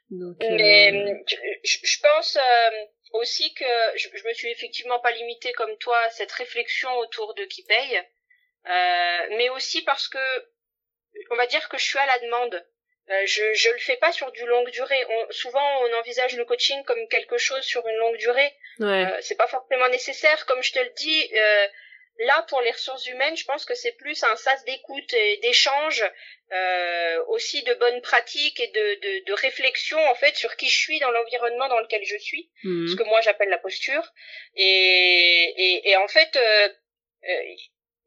[0.09, 1.13] Donc, mais euh,
[1.65, 2.37] je, pense
[3.11, 3.65] aussi que
[3.97, 7.63] je, je me suis effectivement pas limitée comme toi à cette réflexion autour de qui
[7.63, 8.01] paye,
[9.37, 10.19] mais aussi parce que
[11.31, 12.65] on va dire que je suis à la demande.
[13.09, 15.05] Euh, je je le fais pas sur du longue durée.
[15.09, 18.53] On, souvent on envisage le coaching comme quelque chose sur une longue durée.
[18.79, 19.05] Ouais.
[19.05, 20.45] Euh, c'est pas forcément nécessaire.
[20.45, 21.67] Comme je te le dis, euh,
[22.19, 26.03] là, pour les ressources humaines, je pense que c'est plus un sas d'écoute et d'échange,
[26.51, 30.77] euh, aussi de bonnes pratiques et de, de, de, réflexion en fait sur qui je
[30.77, 32.87] suis dans l'environnement dans lequel je suis, mmh.
[32.87, 34.03] ce que moi j'appelle la posture.
[34.55, 36.69] Et, et, et en fait, euh,
[37.29, 37.41] euh,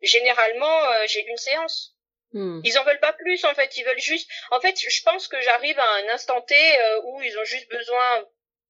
[0.03, 1.97] généralement, j'ai une séance.
[2.33, 2.61] Hmm.
[2.65, 4.31] Ils en veulent pas plus en fait, ils veulent juste.
[4.51, 7.69] En fait, je pense que j'arrive à un instant T euh, où ils ont juste
[7.71, 8.25] besoin,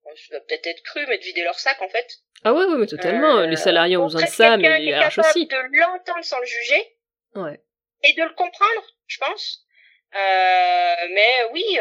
[0.04, 2.08] ça doit peut-être être cru, mais de vider leur sac en fait.
[2.44, 3.38] Ah ouais, ouais, mais totalement.
[3.38, 5.46] Euh, les salariés ont besoin de ça, mais les RH aussi.
[5.46, 6.96] De l'entendre sans le juger.
[7.34, 7.60] Ouais.
[8.02, 9.66] Et de le comprendre, je pense.
[10.14, 11.78] Euh, mais oui,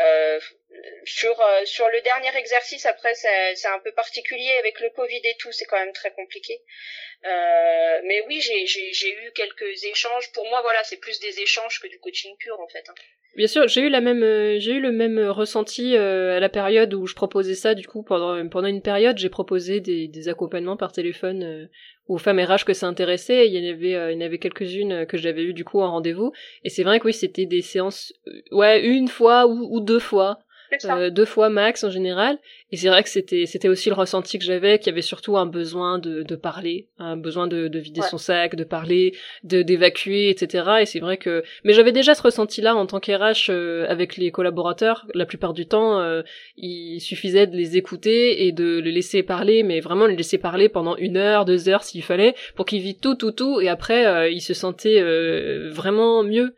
[0.00, 0.40] euh,
[1.04, 5.36] sur euh, sur le dernier exercice, après c'est un peu particulier avec le Covid et
[5.38, 6.62] tout, c'est quand même très compliqué.
[7.24, 10.32] Euh, mais oui, j'ai j'ai eu quelques échanges.
[10.32, 12.88] Pour moi, voilà, c'est plus des échanges que du coaching pur en fait.
[12.88, 12.94] Hein.
[13.36, 16.92] Bien sûr, j'ai eu la même, euh, j'ai eu le même ressenti à la période
[16.92, 17.74] où je proposais ça.
[17.74, 21.68] Du coup, pendant pendant une période, j'ai proposé des, des accompagnements par téléphone
[22.08, 23.48] aux femmes RH que ça intéressait.
[23.48, 25.90] Il y en avait, il y en avait quelques-unes que j'avais eu du coup en
[25.90, 26.32] rendez-vous.
[26.64, 28.12] Et c'est vrai que oui, c'était des séances,
[28.50, 30.38] ouais, une fois ou deux fois.
[30.84, 32.38] Euh, deux fois max en général.
[32.70, 35.36] Et c'est vrai que c'était c'était aussi le ressenti que j'avais, qu'il y avait surtout
[35.36, 39.14] un besoin de, de parler, un besoin de, de vider son sac, de parler,
[39.44, 40.70] de d'évacuer, etc.
[40.80, 44.30] Et c'est vrai que, mais j'avais déjà ce ressenti-là en tant qu'RH euh, avec les
[44.30, 45.06] collaborateurs.
[45.14, 46.22] La plupart du temps, euh,
[46.56, 50.68] il suffisait de les écouter et de les laisser parler, mais vraiment les laisser parler
[50.68, 53.60] pendant une heure, deux heures s'il fallait, pour qu'ils vivent tout, tout, tout.
[53.60, 55.02] Et après, ils se sentaient
[55.70, 56.54] vraiment mieux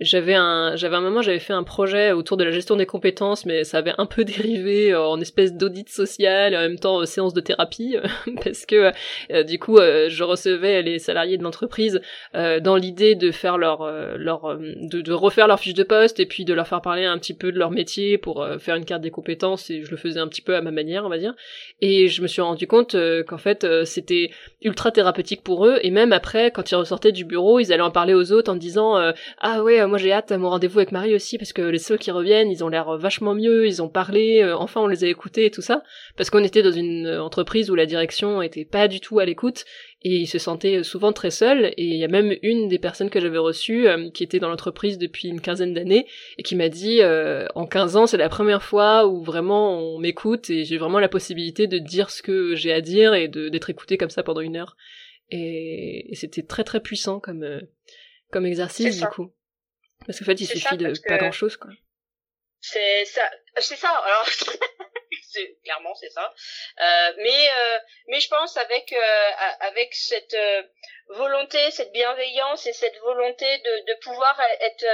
[0.00, 3.44] j'avais un j'avais un moment j'avais fait un projet autour de la gestion des compétences
[3.46, 7.00] mais ça avait un peu dérivé euh, en espèce d'audit social et en même temps
[7.00, 7.96] euh, séance de thérapie
[8.44, 8.92] parce que
[9.32, 12.00] euh, du coup je recevais les salariés de l'entreprise
[12.34, 16.54] dans l'idée de faire leur leur de, refaire leur fiche de poste et puis de
[16.54, 19.70] leur faire parler un petit peu de leur métier pour faire une carte des compétences
[19.70, 21.34] et je le faisais un petit peu à ma manière on va dire.
[21.80, 22.96] Et je me suis rendu compte
[23.26, 24.30] qu'en fait c'était
[24.62, 25.78] ultra thérapeutique pour eux.
[25.82, 28.56] Et même après quand ils ressortaient du bureau ils allaient en parler aux autres en
[28.56, 28.96] disant
[29.40, 31.96] ah ouais moi j'ai hâte à mon rendez-vous avec Marie aussi parce que les ceux
[31.96, 35.08] qui reviennent, ils ont l'air vachement mieux, ils ont parlé, euh, enfin on les a
[35.08, 35.82] écoutés et tout ça,
[36.16, 39.24] parce qu'on était dans une euh, entreprise où la direction était pas du tout à
[39.24, 39.64] l'écoute
[40.02, 41.72] et ils se sentaient souvent très seuls.
[41.76, 44.48] Et il y a même une des personnes que j'avais reçues euh, qui était dans
[44.48, 47.00] l'entreprise depuis une quinzaine d'années et qui m'a dit
[47.54, 51.08] en 15 ans c'est la première fois où vraiment on m'écoute et j'ai vraiment la
[51.08, 54.56] possibilité de dire ce que j'ai à dire et d'être écouté comme ça pendant une
[54.56, 54.76] heure.
[55.30, 57.60] Et, c'était très très puissant comme
[58.30, 59.30] comme exercice du coup
[60.06, 61.70] parce qu'en fait, il suffit de pas grand chose, quoi.
[62.60, 63.22] C'est ça,
[63.58, 63.88] c'est ça.
[63.88, 64.26] Alors,
[65.64, 66.34] clairement, c'est ça.
[66.80, 67.78] Euh, mais, euh,
[68.08, 69.30] mais je pense avec euh,
[69.60, 70.36] avec cette
[71.08, 74.86] volonté, cette bienveillance et cette volonté de, de pouvoir être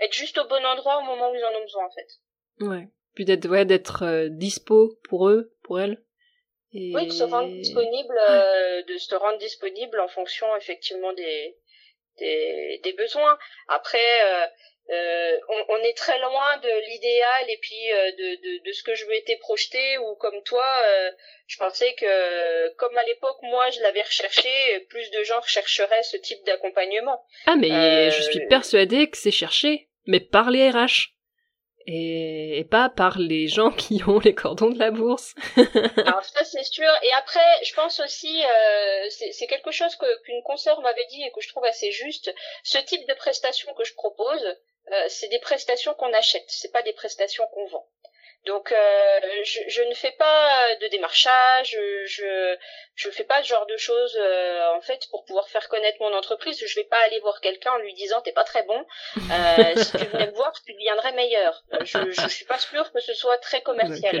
[0.00, 2.08] être juste au bon endroit au moment où ils en ont besoin, en fait.
[2.60, 2.88] Ouais.
[3.14, 6.02] Puis d'être ouais, d'être dispo pour eux, pour elles.
[6.72, 6.92] Et...
[6.94, 8.14] Oui, de se rendre disponible,
[8.86, 11.56] de se rendre disponible en fonction effectivement des
[12.20, 13.38] des, besoins.
[13.68, 14.46] Après, euh,
[14.90, 19.06] euh, on, est très loin de l'idéal et puis euh, de, de, ce que je
[19.06, 20.66] m'étais projeté ou comme toi,
[21.46, 24.50] je pensais que comme à l'époque moi je l'avais recherché,
[24.88, 27.24] plus de gens rechercheraient ce type d'accompagnement.
[27.46, 31.14] Ah mais je suis persuadée que c'est cherché, mais par les RH
[31.92, 35.34] et, pas par les gens qui ont les cordons de la bourse.
[35.56, 36.88] Alors ça c'est sûr.
[37.02, 41.40] Et après, je pense aussi, euh, c'est quelque chose qu'une consoeur m'avait dit et que
[41.40, 42.32] je trouve assez juste.
[42.64, 44.56] Ce type de prestations que je propose,
[44.92, 47.86] euh, c'est des prestations qu'on achète, c'est pas des prestations qu'on vend.
[48.46, 48.76] Donc euh,
[49.44, 51.76] je, je, ne fais pas de démarchage,
[52.06, 52.56] je
[52.94, 56.14] je fais pas ce genre de choses euh, en fait pour pouvoir faire connaître mon
[56.14, 56.62] entreprise.
[56.66, 58.84] Je vais pas aller voir quelqu'un en lui disant t'es pas très bon.
[59.16, 61.64] Euh, si tu venais me voir, tu deviendrais meilleur.
[61.84, 64.16] Je je suis pas sûre que ce soit très commercial,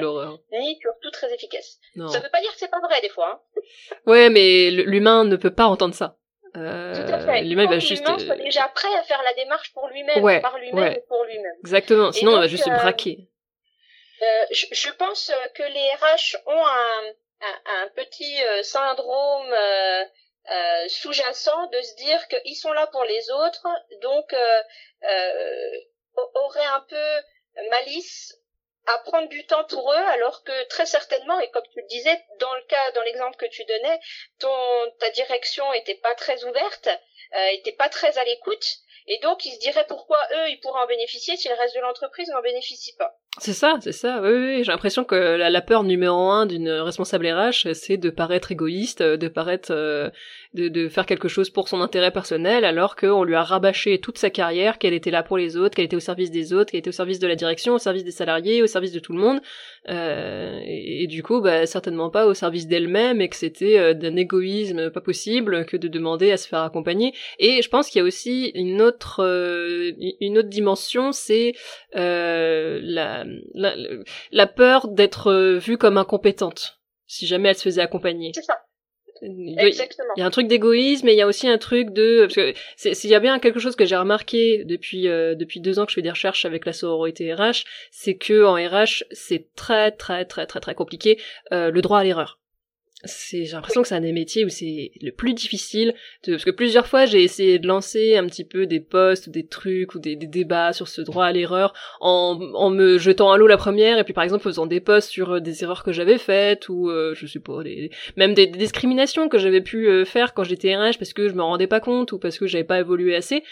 [0.52, 1.78] ni surtout très efficace.
[1.96, 2.08] Non.
[2.08, 3.42] Ça veut pas dire que c'est pas vrai des fois.
[3.56, 3.60] Hein.
[4.06, 6.16] Ouais, mais l'humain ne peut pas entendre ça.
[6.56, 7.42] Euh, Tout à fait.
[7.42, 8.04] L'humain va juste.
[8.04, 11.54] soit déjà prêt à faire la démarche pour lui-même, par lui-même et pour lui-même.
[11.60, 12.12] Exactement.
[12.12, 13.29] Sinon, on va juste se braquer.
[14.22, 17.14] Euh, je, pense que les RH ont un,
[17.66, 20.04] un, petit euh, syndrome euh,
[20.50, 23.66] euh, sous-jacent de se dire qu'ils sont là pour les autres,
[24.02, 24.62] donc euh,
[26.34, 27.22] auraient un peu
[27.70, 28.34] malice
[28.86, 32.24] à prendre du temps pour eux, alors que très certainement, et comme tu le disais,
[32.38, 34.00] dans le cas, dans l'exemple que tu donnais,
[34.38, 36.88] ton, ta direction était pas très ouverte,
[37.34, 38.66] euh, était pas très à l'écoute,
[39.06, 41.80] et donc ils se diraient pourquoi eux ils pourraient en bénéficier si le reste de
[41.80, 43.19] l'entreprise n'en bénéficie pas.
[43.38, 44.20] C'est ça, c'est ça.
[44.22, 44.64] Oui, oui.
[44.64, 49.28] j'ai l'impression que la, peur numéro un d'une responsable RH, c'est de paraître égoïste, de
[49.28, 50.10] paraître, euh,
[50.54, 54.18] de, de, faire quelque chose pour son intérêt personnel, alors qu'on lui a rabâché toute
[54.18, 56.80] sa carrière, qu'elle était là pour les autres, qu'elle était au service des autres, qu'elle
[56.80, 59.20] était au service de la direction, au service des salariés, au service de tout le
[59.20, 59.40] monde,
[59.88, 64.16] euh, et, du coup, bah, certainement pas au service d'elle-même, et que c'était euh, d'un
[64.16, 67.14] égoïsme pas possible que de demander à se faire accompagner.
[67.38, 71.54] Et je pense qu'il y a aussi une autre, euh, une autre dimension, c'est
[71.94, 73.19] la,
[73.54, 73.74] la,
[74.32, 78.30] la, peur d'être vue comme incompétente si jamais elle se faisait accompagner.
[78.34, 78.60] C'est ça.
[79.22, 80.12] Exactement.
[80.16, 82.34] Il y a un truc d'égoïsme, mais il y a aussi un truc de parce
[82.34, 82.54] que
[82.94, 85.90] s'il y a bien quelque chose que j'ai remarqué depuis euh, depuis deux ans que
[85.90, 90.24] je fais des recherches avec la sororité RH, c'est que en RH c'est très très
[90.24, 91.20] très très très compliqué
[91.52, 92.38] euh, le droit à l'erreur
[93.04, 95.94] c'est j'ai l'impression que c'est un des métiers où c'est le plus difficile
[96.24, 99.30] de, parce que plusieurs fois j'ai essayé de lancer un petit peu des posts ou
[99.30, 103.32] des trucs ou des, des débats sur ce droit à l'erreur en, en me jetant
[103.32, 105.82] à l'eau la première et puis par exemple faisant des posts sur euh, des erreurs
[105.82, 109.88] que j'avais faites ou euh, je sais pas des, même des, discriminations que j'avais pu
[109.88, 112.46] euh, faire quand j'étais RH parce que je me rendais pas compte ou parce que
[112.46, 113.42] j'avais pas évolué assez.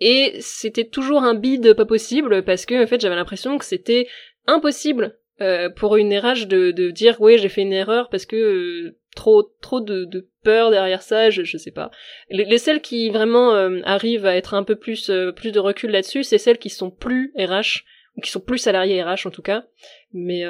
[0.00, 4.08] Et c'était toujours un bide pas possible parce que en fait j'avais l'impression que c'était
[4.46, 8.36] impossible euh, pour une RH de, de dire oui j'ai fait une erreur parce que
[8.36, 11.90] euh, trop trop de, de, peur derrière ça je, je sais pas.
[12.30, 15.90] Les, les celles qui vraiment euh, arrivent à être un peu plus plus de recul
[15.90, 17.84] là-dessus c'est celles qui sont plus RH
[18.16, 19.66] ou qui sont plus salariées RH en tout cas.
[20.14, 20.44] Mais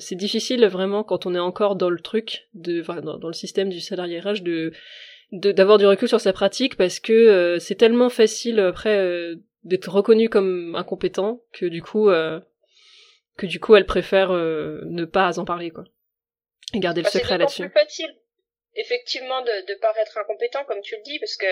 [0.00, 3.70] c'est difficile vraiment quand on est encore dans le truc de dans, dans, le système
[3.70, 4.72] du salarié RH de
[5.32, 9.32] d'avoir du recul sur sa pratique parce que c'est tellement facile après
[9.64, 12.10] d'être reconnu comme incompétent que du coup
[13.36, 15.84] que du coup elle préfère euh, ne pas en parler quoi
[16.74, 17.62] et garder le secret là-dessus.
[17.62, 18.16] C'est plus facile
[18.74, 21.46] effectivement de, de paraître incompétent comme tu le dis parce que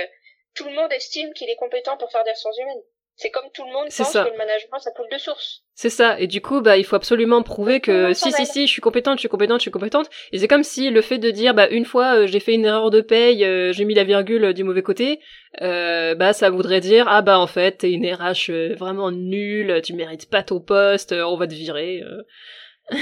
[0.54, 2.82] tout le monde estime qu'il est compétent pour faire des ressources humaines.
[3.16, 5.62] C'est comme tout le monde pense que le management ça coule de source.
[5.74, 6.18] C'est ça.
[6.18, 9.18] Et du coup, bah, il faut absolument prouver que si, si, si, je suis compétente,
[9.18, 10.10] je suis compétente, je suis compétente.
[10.32, 12.64] Et c'est comme si le fait de dire, bah, une fois, euh, j'ai fait une
[12.64, 15.20] erreur de paye, euh, j'ai mis la virgule du mauvais côté,
[15.62, 19.92] euh, bah, ça voudrait dire, ah, bah, en fait, t'es une RH vraiment nulle, tu
[19.94, 22.02] mérites pas ton poste, on va te virer.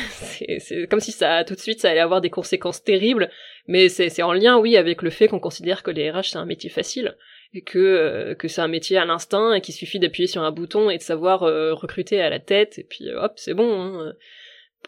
[0.59, 3.31] c'est comme si ça, tout de suite, ça allait avoir des conséquences terribles.
[3.67, 6.47] Mais c'est en lien, oui, avec le fait qu'on considère que les RH, c'est un
[6.47, 7.17] métier facile
[7.61, 10.89] que euh, que c'est un métier à l'instinct et qu'il suffit d'appuyer sur un bouton
[10.89, 14.15] et de savoir euh, recruter à la tête et puis euh, hop c'est bon hein.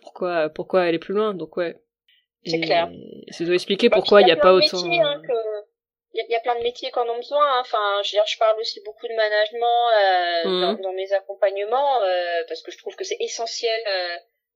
[0.01, 1.35] pourquoi pourquoi aller plus loin?
[1.35, 1.77] Donc ouais
[2.47, 2.91] c'est clair
[3.31, 5.23] ça doit expliquer pourquoi il n'y a, pas autant hein,
[6.17, 7.61] il y, a plein de métiers qui en ont besoin hein.
[7.61, 9.91] enfin je, je parle aussi beaucoup de management
[10.45, 10.61] mmh.
[10.61, 12.01] dans, dans, mes accompagnements
[12.49, 13.81] parce que je trouve que c'est essentiel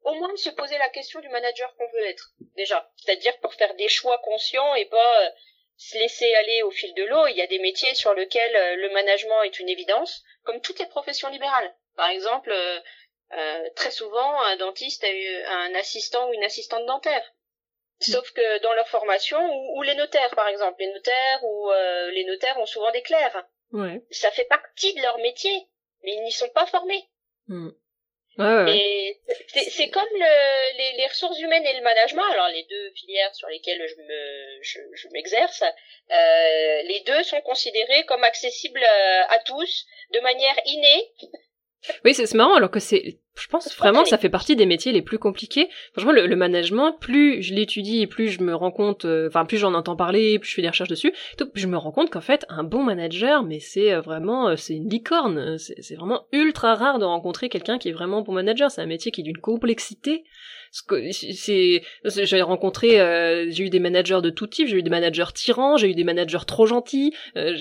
[0.04, 3.54] au moins de se poser la question du manager qu'on veut être déjà c'est-à-dire pour
[3.54, 5.32] faire des choix conscients et pas
[5.78, 7.26] se laisser aller au fil de l'eau.
[7.28, 10.80] Il y a des métiers sur lesquels euh, le management est une évidence, comme toutes
[10.80, 11.72] les professions libérales.
[11.96, 12.80] Par exemple, euh,
[13.32, 17.24] euh, très souvent, un dentiste a eu un assistant ou une assistante dentaire.
[18.00, 19.38] Sauf que dans leur formation,
[19.74, 21.68] ou, les notaires par exemple, les notaires ou
[22.12, 23.44] les notaires ont souvent des clercs.
[23.72, 24.00] Ouais.
[24.12, 25.66] Ça fait partie de leur métier,
[26.04, 27.08] mais ils n'y sont pas formés.
[28.38, 29.18] Et
[29.70, 33.48] c'est comme le, les, les, ressources humaines et le management, alors les deux filières sur
[33.48, 39.38] lesquelles je me je, je m'exerce, euh, les deux sont considérés comme accessibles euh, à
[39.40, 41.12] tous de manière innée
[42.04, 44.92] oui, c'est marrant, alors que c'est, je pense vraiment que ça fait partie des métiers
[44.92, 45.68] les plus compliqués.
[45.92, 49.74] Franchement, le, management, plus je l'étudie, plus je me rends compte, euh, enfin, plus j'en
[49.74, 52.44] entends parler, plus je fais des recherches dessus, tout, je me rends compte qu'en fait,
[52.48, 55.56] un bon manager, mais c'est euh, vraiment, euh, c'est une licorne.
[55.58, 58.70] C'est vraiment ultra rare de rencontrer quelqu'un qui est vraiment bon manager.
[58.70, 60.24] C'est un métier qui est d'une complexité
[60.72, 65.32] c'est j'ai rencontré euh, j'ai eu des managers de tout type j'ai eu des managers
[65.34, 67.56] tyrans j'ai eu des managers trop gentils euh,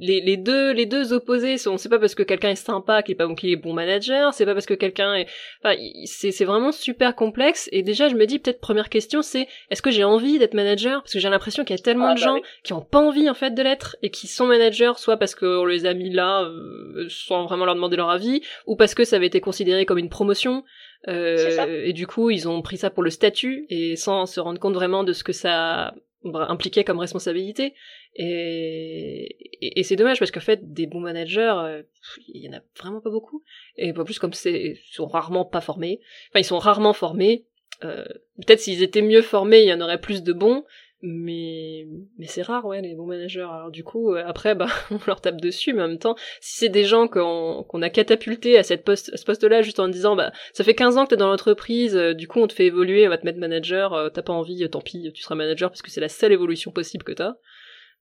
[0.00, 3.12] les, les deux les deux opposés sont c'est pas parce que quelqu'un est sympa qu'il
[3.12, 5.26] est pas bon qu'il est bon manager c'est pas parce que quelqu'un est
[5.62, 7.68] enfin c'est c'est vraiment super complexe.
[7.70, 11.02] Et déjà je me dis peut-être première question c'est est-ce que j'ai envie d'être manager?
[11.02, 12.98] Parce que j'ai l'impression qu'il y a tellement ah, de bah gens qui ont pas
[12.98, 16.10] envie en fait de l'être et qui sont managers soit parce qu'on les a mis
[16.10, 19.84] là euh, sans vraiment leur demander leur avis ou parce que ça avait été considéré
[19.84, 20.64] comme une promotion
[21.08, 24.60] euh, et du coup, ils ont pris ça pour le statut et sans se rendre
[24.60, 25.94] compte vraiment de ce que ça
[26.24, 27.74] impliquait comme responsabilité.
[28.14, 31.82] Et, et, c'est dommage parce qu'en fait, des bons managers, euh,
[32.28, 33.42] il y en a vraiment pas beaucoup.
[33.76, 36.00] Et pas plus comme c'est, ils sont rarement pas formés.
[36.28, 37.46] Enfin, ils sont rarement formés.
[37.82, 38.04] Euh,
[38.36, 40.64] peut-être s'ils étaient mieux formés, il y en aurait plus de bons
[41.02, 41.86] mais
[42.18, 43.40] mais c'est rare ouais les bons managers.
[43.40, 46.58] Alors du coup euh, après bah on leur tape dessus mais en même temps si
[46.58, 49.80] c'est des gens qu'on qu'on a catapulté à cette poste à ce poste là juste
[49.80, 52.46] en disant bah ça fait 15 ans que t'es dans l'entreprise euh, du coup on
[52.46, 55.22] te fait évoluer on va te mettre manager euh, t'as pas envie tant pis tu
[55.22, 57.34] seras manager parce que c'est la seule évolution possible que t'as.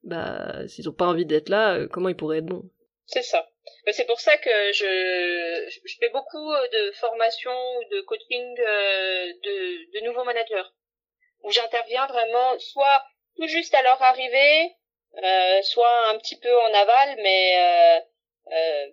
[0.03, 2.69] Bah s'ils ont pas envie d'être là comment ils pourraient être bons?
[3.05, 3.47] C'est ça.
[3.91, 7.51] C'est pour ça que je, je fais beaucoup de formations
[7.91, 10.69] de coaching de, de nouveaux managers,
[11.43, 13.03] où j'interviens vraiment soit
[13.35, 14.75] tout juste à leur arrivée,
[15.23, 17.99] euh, soit un petit peu en aval, mais euh,
[18.51, 18.87] euh,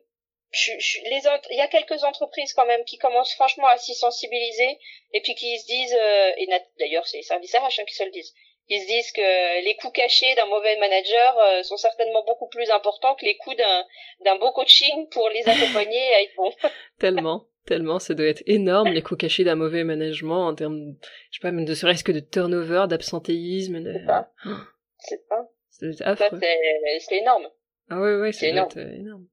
[0.52, 3.94] je, je, les il y a quelques entreprises quand même qui commencent franchement à s'y
[3.94, 4.78] sensibiliser
[5.12, 8.04] et puis qui se disent, euh, et d'ailleurs c'est les services RH hein, qui se
[8.04, 8.32] le disent,
[8.68, 12.70] ils se disent que les coûts cachés d'un mauvais manager euh, sont certainement beaucoup plus
[12.70, 13.86] importants que les coûts d'un
[14.20, 16.54] d'un beau coaching pour les accompagner à être bons.
[16.98, 17.44] Tellement.
[17.66, 20.94] Tellement, ça doit être énorme les coûts cachés d'un mauvais management en termes,
[21.30, 23.82] je sais pas, même de serait-ce que de turnover, d'absentéisme.
[23.82, 23.92] De...
[24.98, 25.48] C'est pas.
[25.68, 27.48] C'est énorme.
[27.90, 28.70] Ah ouais, ouais, c'est énorme.
[28.78, 29.26] énorme.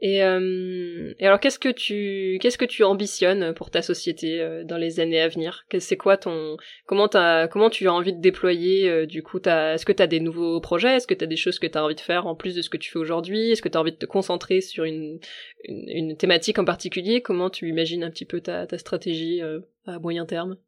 [0.00, 4.62] Et, euh, et alors, qu'est-ce que tu, qu'est-ce que tu ambitionnes pour ta société euh,
[4.62, 5.66] dans les années à venir?
[5.80, 9.84] C'est quoi ton, comment t'as, comment tu as envie de déployer euh, Du coup, est-ce
[9.84, 10.94] que tu as des nouveaux projets?
[10.94, 12.62] Est-ce que tu as des choses que tu as envie de faire en plus de
[12.62, 13.50] ce que tu fais aujourd'hui?
[13.50, 15.18] Est-ce que tu as envie de te concentrer sur une,
[15.64, 17.20] une, thématique en particulier?
[17.20, 20.58] Comment tu imagines un petit peu ta, ta stratégie euh, à moyen terme?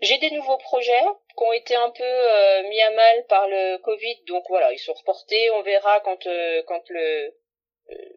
[0.00, 1.04] J'ai des nouveaux projets
[1.36, 4.78] qui ont été un peu euh, mis à mal par le Covid, donc voilà, ils
[4.78, 5.50] sont reportés.
[5.52, 6.26] On verra quand
[6.66, 7.34] quand le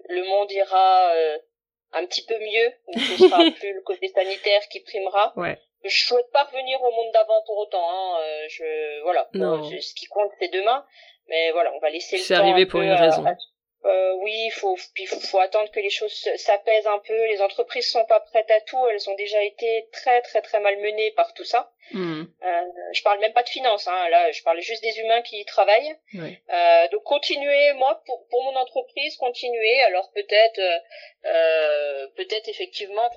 [0.10, 1.38] le monde ira euh,
[1.94, 5.34] un petit peu mieux, où ce sera plus le côté sanitaire qui primera.
[5.36, 5.60] Ouais.
[5.84, 7.84] Je souhaite pas revenir au monde d'avant pour autant.
[7.90, 8.22] Hein.
[8.22, 9.30] Euh, je voilà.
[9.34, 9.64] Non.
[9.64, 10.86] ce qui compte c'est demain.
[11.28, 12.28] Mais voilà, on va laisser le temps.
[12.28, 13.24] C'est arrivé pour une raison.
[13.86, 17.26] Euh, oui, il faut, puis faut attendre que les choses s'apaisent un peu.
[17.28, 18.80] Les entreprises sont pas prêtes à tout.
[18.88, 21.72] Elles ont déjà été très, très, très mal menées par tout ça.
[21.92, 22.24] Hmm.
[22.44, 22.62] Euh,
[22.94, 23.88] je parle même pas de finances.
[23.88, 24.10] Hein.
[24.10, 25.98] Là, je parle juste des humains qui y travaillent.
[26.16, 29.82] Euh, donc, continuer, moi, pour, pour mon entreprise, continuer.
[29.84, 30.80] Alors, peut-être, euh,
[31.26, 33.10] euh peut-être effectivement,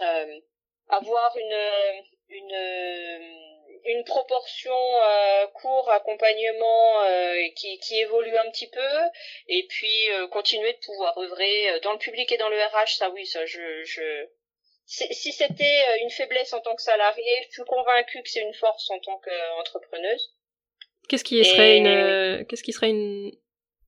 [0.00, 0.40] euh,
[0.88, 3.47] avoir une, une
[3.88, 8.90] une proportion euh, court accompagnement euh, qui, qui évolue un petit peu
[9.48, 12.98] et puis euh, continuer de pouvoir œuvrer euh, dans le public et dans le RH
[12.98, 14.26] ça oui ça je je
[14.84, 18.90] si c'était une faiblesse en tant que salarié je suis convaincue que c'est une force
[18.90, 20.34] en tant qu'entrepreneuse.
[21.08, 23.30] Qu'est-ce qui serait une qu'est-ce qui serait une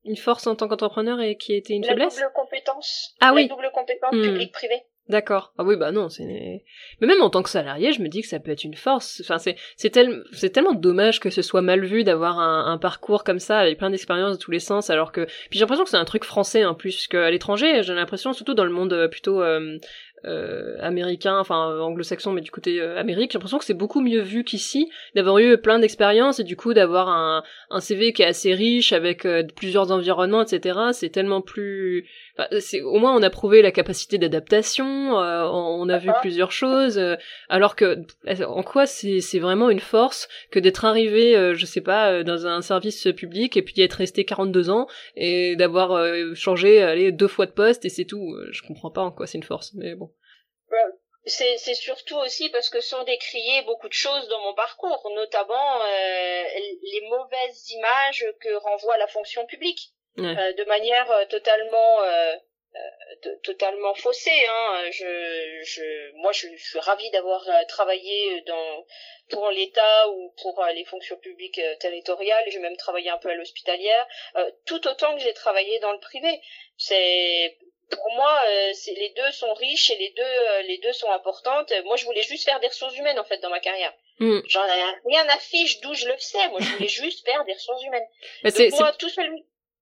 [0.03, 2.19] une force en tant qu'entrepreneur et qui était une faiblesse?
[2.19, 3.15] la double compétence.
[3.19, 4.21] Ah la double compétence hmm.
[4.21, 5.51] public privé D'accord.
[5.57, 6.63] Ah oui, bah non, c'est.
[7.01, 9.19] Mais même en tant que salarié, je me dis que ça peut être une force.
[9.19, 13.59] Enfin, c'est c'est tellement dommage que ce soit mal vu d'avoir un, parcours comme ça
[13.59, 15.25] avec plein d'expériences de tous les sens, alors que.
[15.25, 18.53] Puis j'ai l'impression que c'est un truc français en plus, qu'à l'étranger, j'ai l'impression, surtout
[18.53, 19.77] dans le monde euh, plutôt euh,
[20.23, 24.21] euh, américain, enfin anglo-saxon, mais du côté euh, Amérique, j'ai l'impression que c'est beaucoup mieux
[24.21, 28.27] vu qu'ici, d'avoir eu plein d'expériences et du coup d'avoir un, un CV qui est
[28.27, 30.79] assez riche avec plusieurs environnements, etc.
[30.93, 32.07] C'est tellement plus,
[32.37, 36.51] enfin, c'est au moins on a prouvé la capacité d'adaptation, euh, on, a vu plusieurs
[36.51, 37.01] choses,
[37.49, 37.99] alors que
[38.45, 42.61] en quoi c'est c'est vraiment une force que d'être arrivé, je sais pas, dans un
[42.61, 46.01] service public et puis d'y être resté 42 ans et d'avoir
[46.35, 48.35] changé allez deux fois de poste et c'est tout.
[48.51, 50.11] Je comprends pas en quoi c'est une force, mais bon.
[51.25, 56.43] C'est surtout aussi parce que sont décriées beaucoup de choses dans mon parcours, notamment euh,
[56.81, 62.35] les mauvaises images que renvoie la fonction publique, euh, de manière euh, totalement euh,
[63.43, 64.45] totalement faussée.
[64.49, 64.83] Hein.
[64.91, 68.85] Je, je, moi, je, suis ravie d'avoir travaillé dans
[69.29, 72.45] pour l'État ou pour les fonctions publiques territoriales.
[72.47, 74.07] J'ai même travaillé un peu à l'hospitalière,
[74.65, 76.41] tout autant que j'ai travaillé dans le privé.
[76.77, 77.57] C'est
[77.91, 81.09] pour moi, euh, c'est les deux sont riches et les deux euh, les deux sont
[81.11, 81.71] importantes.
[81.85, 83.93] Moi, je voulais juste faire des ressources humaines en fait dans ma carrière.
[84.19, 84.39] Mm.
[84.47, 86.47] J'en ai rien à fiche d'où je le sais.
[86.49, 88.07] Moi, je voulais juste faire des ressources humaines.
[88.43, 89.29] Donc moi, tout seul.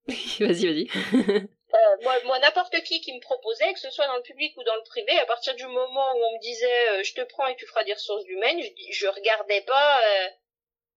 [0.39, 0.87] vas-y, vas-y.
[1.13, 4.63] euh, moi, moi n'importe qui qui me proposait, que ce soit dans le public ou
[4.63, 7.47] dans le privé, à partir du moment où on me disait euh, je te prends
[7.47, 10.01] et tu feras des ressources humaines, je, je regardais pas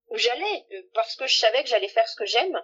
[0.09, 2.59] où j'allais parce que je savais que j'allais faire ce que j'aime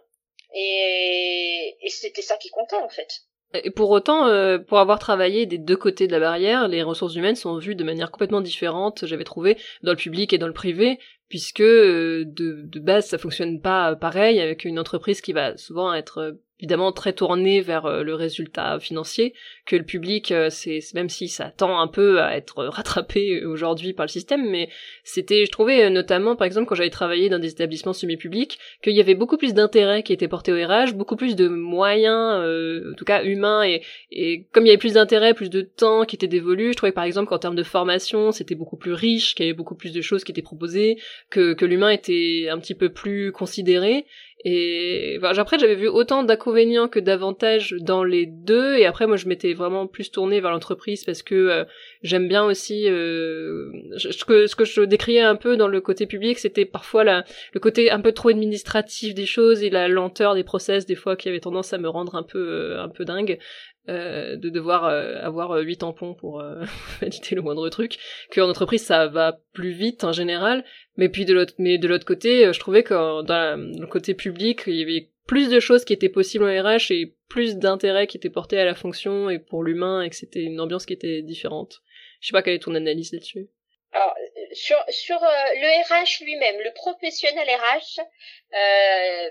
[0.54, 3.22] et, et c'était ça qui comptait en fait.
[3.54, 7.16] Et pour autant, euh, pour avoir travaillé des deux côtés de la barrière, les ressources
[7.16, 10.54] humaines sont vues de manière complètement différente, j'avais trouvé, dans le public et dans le
[10.54, 11.00] privé,
[11.30, 15.94] puisque euh, de, de base ça fonctionne pas pareil avec une entreprise qui va souvent
[15.94, 19.34] être évidemment très tourné vers euh, le résultat financier,
[19.66, 23.94] que le public, euh, c'est même si ça tend un peu à être rattrapé aujourd'hui
[23.94, 24.70] par le système, mais
[25.04, 28.94] c'était, je trouvais euh, notamment, par exemple, quand j'avais travaillé dans des établissements semi-publics, qu'il
[28.94, 32.96] y avait beaucoup plus d'intérêt qui était porté au RH, beaucoup plus de moyens, en
[32.96, 33.82] tout cas humains, et,
[34.12, 36.92] et comme il y avait plus d'intérêt, plus de temps qui était dévolu, je trouvais
[36.92, 39.94] par exemple qu'en termes de formation, c'était beaucoup plus riche, qu'il y avait beaucoup plus
[39.94, 40.98] de choses qui étaient proposées,
[41.30, 44.06] que, que l'humain était un petit peu plus considéré,
[44.46, 48.78] et après, j'avais vu autant d'inconvénients que d'avantages dans les deux.
[48.78, 51.66] Et après, moi, je m'étais vraiment plus tournée vers l'entreprise parce que euh,
[52.04, 56.06] j'aime bien aussi euh, ce, que, ce que je décriais un peu dans le côté
[56.06, 60.36] public, c'était parfois la, le côté un peu trop administratif des choses et la lenteur
[60.36, 63.04] des process des fois qui avait tendance à me rendre un peu euh, un peu
[63.04, 63.40] dingue.
[63.88, 66.44] Euh, de devoir euh, avoir huit tampons pour
[67.02, 67.98] valider le moindre truc,
[68.32, 70.66] qu'en entreprise ça va plus vite en général,
[70.98, 74.64] mais puis de l'autre, mais de l'autre côté, je trouvais que dans le côté public,
[74.68, 78.18] il y avait plus de choses qui étaient possibles en RH et plus d'intérêt qui
[78.18, 81.22] était porté à la fonction et pour l'humain et que c'était une ambiance qui était
[81.22, 81.82] différente.
[82.20, 83.48] Je sais pas quelle est ton analyse là-dessus.
[83.92, 84.16] Alors,
[84.54, 89.30] sur, sur le RH lui-même, le professionnel RH, euh,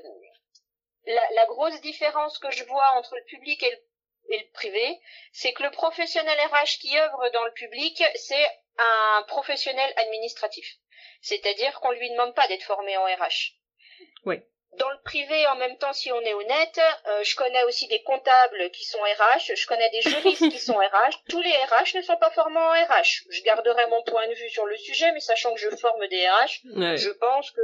[1.06, 3.76] la, la, grosse différence que je vois entre le public et le,
[4.28, 5.00] et le privé,
[5.32, 8.46] c'est que le professionnel RH qui œuvre dans le public, c'est
[8.78, 10.76] un professionnel administratif.
[11.20, 13.54] C'est-à-dire qu'on lui demande pas d'être formé en RH.
[14.24, 14.42] Oui
[14.76, 18.02] dans le privé, en même temps, si on est honnête, euh, je connais aussi des
[18.02, 21.16] comptables qui sont RH, je connais des juristes qui sont RH.
[21.28, 23.24] Tous les RH ne sont pas formés en RH.
[23.30, 26.28] Je garderai mon point de vue sur le sujet, mais sachant que je forme des
[26.28, 27.60] RH, je pense que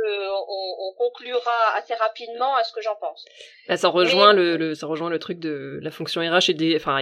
[0.48, 3.24] on, conclura assez rapidement à ce que j'en pense.
[3.68, 7.00] Bah, ça rejoint le, ça rejoint le truc de la fonction RH et des, enfin,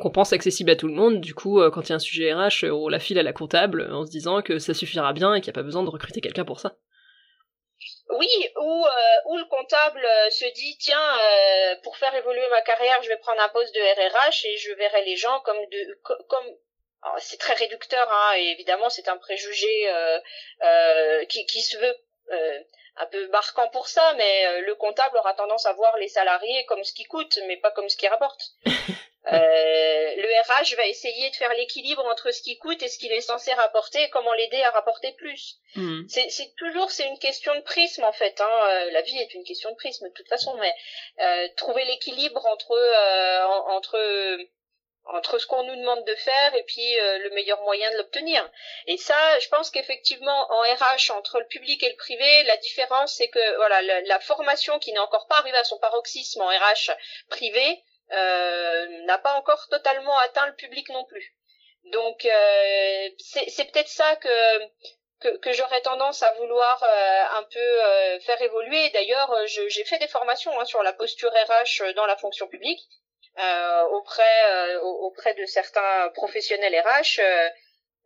[0.00, 1.20] qu'on pense accessible à tout le monde.
[1.20, 3.32] Du coup, euh, quand il y a un sujet RH, on la file à la
[3.32, 5.88] comptable en se disant que ça suffira bien et qu'il n'y a pas besoin de
[5.88, 6.76] recruter quelqu'un pour ça.
[8.12, 13.02] Oui, ou euh, le comptable euh, se dit tiens euh, pour faire évoluer ma carrière,
[13.02, 15.98] je vais prendre un poste de RRH et je verrai les gens comme de
[16.28, 16.46] comme
[17.18, 19.90] c'est très réducteur hein, et évidemment c'est un préjugé
[21.28, 21.96] qui, qui se veut
[22.96, 26.84] un peu marquant pour ça, mais le comptable aura tendance à voir les salariés comme
[26.84, 28.40] ce qui coûte, mais pas comme ce qui rapporte.
[29.30, 33.12] Euh, le RH va essayer de faire l'équilibre entre ce qui coûte et ce qu'il
[33.12, 35.58] est censé rapporter et comment l'aider à rapporter plus.
[35.76, 36.02] Hmm.
[36.08, 38.40] C'est toujours c'est une question de prisme en fait.
[38.40, 38.66] Hein.
[38.66, 40.74] Euh, la vie est une question de prisme de toute façon, mais
[41.20, 43.96] euh, trouver l'équilibre entre euh, entre
[45.06, 48.48] entre ce qu'on nous demande de faire et puis le meilleur moyen de l'obtenir.
[48.86, 53.14] Et ça, je pense qu'effectivement en RH entre le public et le privé, la différence
[53.14, 56.92] c'est que voilà la, formation qui n'est encore pas arrivée à son paroxysme en RH
[57.28, 57.82] privé
[58.12, 61.34] euh, n'a pas encore totalement atteint le public non plus.
[61.84, 64.28] Donc euh, c'est peut-être ça que
[65.40, 68.90] que, j'aurais tendance à vouloir euh, un peu faire évoluer.
[68.90, 72.80] D'ailleurs, j'ai fait des formations hein, sur la posture RH dans la fonction publique
[73.90, 77.20] auprès auprès de certains professionnels RH.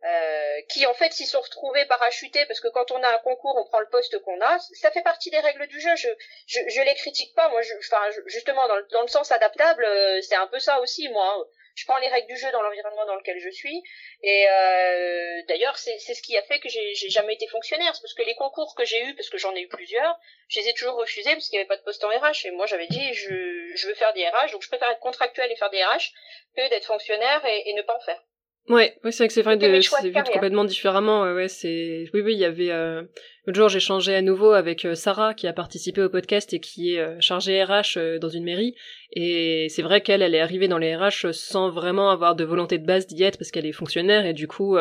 [0.05, 3.55] Euh, qui en fait s'y sont retrouvés parachutés parce que quand on a un concours
[3.57, 6.07] on prend le poste qu'on a ça fait partie des règles du jeu je
[6.45, 10.21] je, les critique pas moi je, enfin justement dans le, dans le sens adaptable euh,
[10.21, 11.43] c'est un peu ça aussi moi hein.
[11.77, 13.83] Je prends les règles du jeu dans l'environnement dans lequel je suis.
[14.23, 17.95] Et euh, d'ailleurs c'est c'est ce qui a fait que j'ai jamais été fonctionnaire.
[17.95, 20.19] C'est parce que les concours que j'ai eu parce que j'en ai eu plusieurs
[20.49, 22.51] je les ai toujours refusés parce qu'il n'y avait pas de poste en RH et
[22.51, 25.55] moi j'avais dit je je veux faire des RH donc je préfère être contractuel et
[25.55, 26.11] faire des RH
[26.55, 28.21] que d'être fonctionnaire et, et ne pas en faire.
[28.69, 31.23] Ouais, ouais c'est vrai que c'est vrai c'est vu complètement différemment.
[31.23, 33.03] Ouais, c'est oui oui, il y avait euh...
[33.47, 36.59] l'autre jour j'ai changé à nouveau avec euh, Sarah qui a participé au podcast et
[36.59, 38.75] qui est euh, chargée RH euh, dans une mairie
[39.13, 42.77] et c'est vrai qu'elle elle est arrivée dans les RH sans vraiment avoir de volonté
[42.77, 44.77] de base d'y être parce qu'elle est fonctionnaire et du coup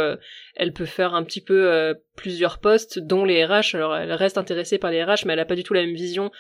[0.56, 3.74] elle peut faire un petit peu plusieurs postes dont les RH.
[3.74, 5.94] Alors elle reste intéressée par les RH mais elle a pas du tout la même
[5.94, 6.32] vision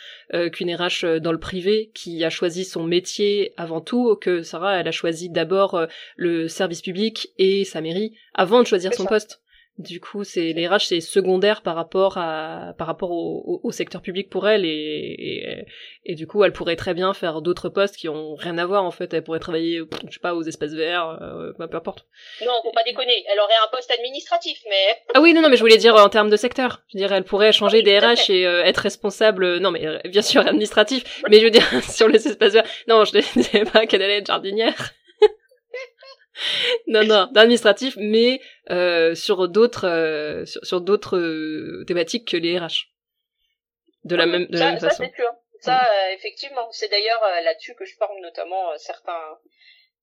[0.52, 4.88] qu'une RH dans le privé qui a choisi son métier avant tout que Sarah elle
[4.88, 9.40] a choisi d'abord le service public et sa mairie avant de choisir son poste.
[9.78, 14.00] Du coup, c'est les RH c'est secondaire par rapport à par rapport au, au, secteur
[14.00, 15.66] public pour elle et,
[16.06, 18.84] et, du coup elle pourrait très bien faire d'autres postes qui ont rien à voir
[18.84, 19.12] en fait.
[19.12, 22.06] Elle pourrait travailler je sais pas aux espaces verts, euh, peu importe.
[22.40, 23.22] Non, faut pas déconner.
[23.30, 24.96] Elle aurait un poste administratif, mais.
[25.14, 26.82] Ah oui non non mais je voulais dire en termes de secteur.
[26.88, 29.58] Je veux dire elle pourrait changer des RH et euh, être responsable.
[29.58, 32.66] Non mais euh, bien sûr administratif, mais je veux dire sur les espaces verts.
[32.88, 34.94] Non je ne disais pas qu'elle allait être jardinière.
[36.86, 42.88] non, non, d'administratif, mais euh, sur d'autres euh, sur, d'autres euh, thématiques que les RH.
[44.04, 45.04] De la même de la même façon.
[45.04, 45.32] Ça, sûr.
[45.60, 46.14] Ça, mm.
[46.14, 49.38] effectivement, c'est d'ailleurs là-dessus que je forme notamment certains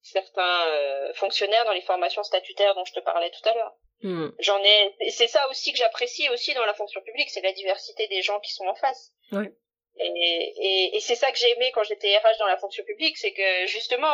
[0.02, 0.66] certains
[1.14, 3.76] fonctionnaires dans les formations statutaires dont je te parlais tout à l'heure.
[4.02, 4.30] Mm.
[4.40, 8.08] J'en ai, c'est ça aussi que j'apprécie aussi dans la fonction publique, c'est la diversité
[8.08, 9.12] des gens qui sont en face.
[9.32, 9.54] Ouais.
[10.00, 13.18] Et, et, et c'est ça que j'ai aimé quand j'étais RH dans la fonction publique,
[13.18, 14.12] c'est que justement,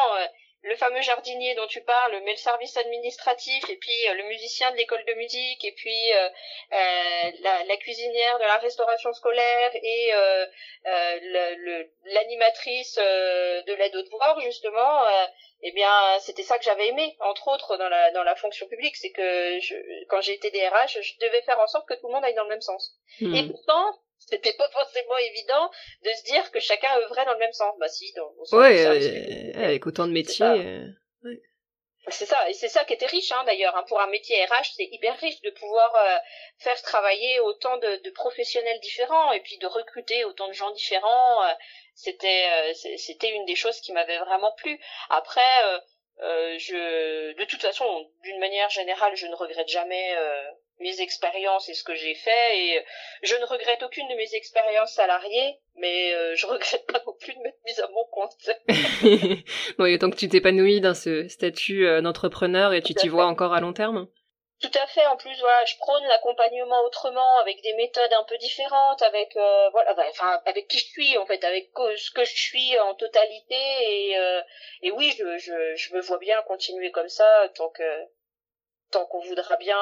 [0.61, 4.71] le fameux jardinier dont tu parles, mais le service administratif, et puis euh, le musicien
[4.71, 6.29] de l'école de musique, et puis euh,
[6.73, 10.11] euh, la, la, cuisinière de la restauration scolaire et
[12.05, 15.05] l'animatrice de l'aide aux devoirs, justement,
[15.61, 18.97] eh bien, c'était ça que j'avais aimé, entre autres, dans la, dans la fonction publique,
[18.97, 19.75] c'est que je,
[20.07, 22.43] quand j'ai été DRH, je devais faire en sorte que tout le monde aille dans
[22.43, 22.95] le même sens.
[23.21, 23.33] Hmm.
[23.33, 25.71] Et pourtant, c'était pas forcément évident
[26.03, 27.73] de se dire que chacun œuvrait dans le même sens.
[27.79, 30.45] Bah si, dans, ouais, euh, avec autant de métiers.
[30.45, 30.87] Euh,
[31.23, 31.41] ouais.
[32.07, 33.75] C'est ça, et c'est ça qui était riche hein, d'ailleurs.
[33.75, 33.83] Hein.
[33.87, 36.17] Pour un métier RH, c'est hyper riche de pouvoir euh,
[36.57, 41.41] faire travailler autant de, de, professionnels différents et puis de recruter autant de gens différents.
[41.95, 44.79] C'était, c'était une des choses qui m'avait vraiment plu.
[45.09, 45.41] Après,
[46.19, 50.15] je, de toute façon, d'une manière générale, je ne regrette jamais
[50.79, 52.85] mes expériences et ce que j'ai fait et
[53.23, 57.33] je ne regrette aucune de mes expériences salariées mais euh, je regrette pas non plus
[57.33, 58.35] de m'être mise à mon compte.
[59.77, 63.25] bon, et tant que tu t'épanouis dans ce statut euh, d'entrepreneur et tu t'y vois
[63.25, 64.07] encore à long terme
[64.61, 65.05] tout à fait.
[65.05, 69.69] En plus, voilà, je prône l'accompagnement autrement, avec des méthodes un peu différentes, avec euh,
[69.69, 73.55] voilà, enfin, avec qui je suis en fait, avec ce que je suis en totalité.
[73.55, 74.17] Et,
[74.81, 78.03] et oui, je, je, je me vois bien continuer comme ça tant que
[78.91, 79.79] tant qu'on voudra bien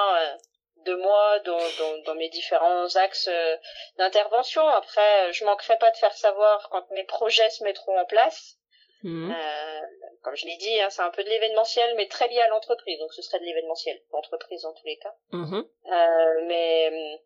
[0.88, 3.58] de moi dans, dans, dans mes différents axes euh,
[3.98, 4.68] d'intervention.
[4.68, 8.58] Après, je manquerai pas de faire savoir quand mes projets se mettront en place.
[9.04, 9.32] Mhm.
[9.32, 9.82] Euh,
[10.24, 12.98] comme je l'ai dit, hein, c'est un peu de l'événementiel, mais très lié à l'entreprise.
[13.00, 15.14] Donc ce serait de l'événementiel, l'entreprise en tous les cas.
[15.32, 15.66] Mhm.
[15.92, 17.20] Euh, mais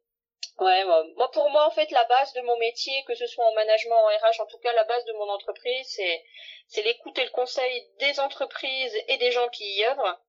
[0.59, 0.83] ouais,
[1.15, 3.95] moi pour moi en fait la base de mon métier, que ce soit en management,
[3.95, 6.23] en RH, en tout cas la base de mon entreprise, c'est
[6.67, 10.19] c'est l'écoute et le conseil des entreprises et des gens qui y œuvrent.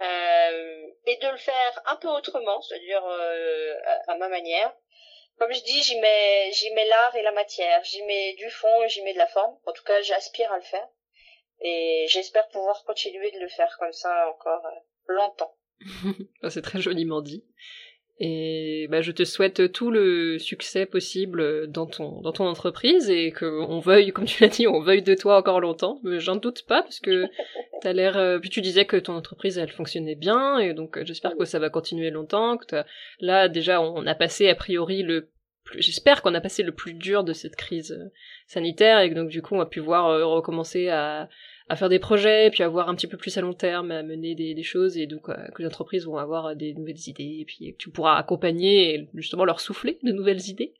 [0.00, 3.74] Euh, et de le faire un peu autrement, c'est-à-dire euh,
[4.06, 4.72] à, ma manière.
[5.38, 8.86] Comme je dis, j'y mets, j'y mets l'art et la matière, j'y mets du fond,
[8.88, 9.56] j'y mets de la forme.
[9.66, 10.88] En tout cas, j'aspire à le faire.
[11.60, 15.54] Et j'espère pouvoir continuer de le faire comme ça encore euh, longtemps.
[16.50, 17.44] C'est très joliment dit.
[18.22, 23.32] Et bah, je te souhaite tout le succès possible dans ton, dans ton entreprise et
[23.32, 26.00] qu'on veuille, comme tu l'as dit, on veuille de toi encore longtemps.
[26.04, 27.24] Mais j'en doute pas parce que
[27.80, 28.18] t'as l'air.
[28.18, 31.46] Euh, puis tu disais que ton entreprise elle fonctionnait bien et donc euh, j'espère que
[31.46, 32.58] ça va continuer longtemps.
[32.58, 32.84] Que
[33.20, 35.30] là déjà on a passé a priori le
[35.76, 38.12] j'espère qu'on a passé le plus dur de cette crise euh,
[38.46, 41.30] sanitaire et que donc du coup on va pouvoir recommencer à,
[41.70, 44.02] à faire des projets, puis à voir un petit peu plus à long terme, à
[44.02, 47.38] mener des, des choses, et donc euh, que les entreprises vont avoir des nouvelles idées,
[47.38, 50.74] et puis que tu pourras accompagner et justement leur souffler de nouvelles idées.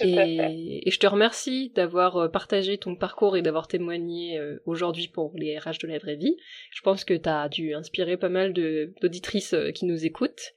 [0.00, 5.08] Et, et, je te remercie d'avoir euh, partagé ton parcours et d'avoir témoigné euh, aujourd'hui
[5.08, 6.36] pour les RH de la vraie vie.
[6.70, 10.52] Je pense que tu as dû inspirer pas mal d'auditrices qui nous écoutent.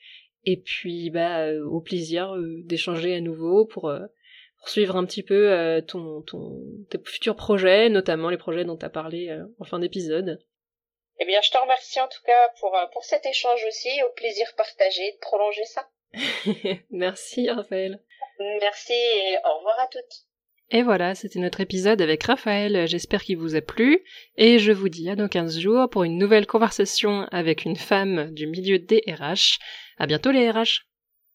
[0.46, 3.92] Et puis, bah, au plaisir d'échanger à nouveau pour
[4.70, 8.86] suivre un petit peu euh, ton, ton, tes futurs projets, notamment les projets dont tu
[8.86, 10.40] as parlé euh, en fin d'épisode.
[11.20, 14.12] Eh bien, je te remercie en tout cas pour, euh, pour cet échange aussi, au
[14.16, 15.90] plaisir partagé de prolonger ça.
[16.90, 18.02] Merci Raphaël.
[18.62, 20.26] Merci et au revoir à toutes.
[20.72, 24.04] Et voilà, c'était notre épisode avec Raphaël, j'espère qu'il vous a plu,
[24.36, 28.34] et je vous dis à dans 15 jours pour une nouvelle conversation avec une femme
[28.34, 29.60] du milieu des RH.
[30.00, 30.86] À bientôt les RH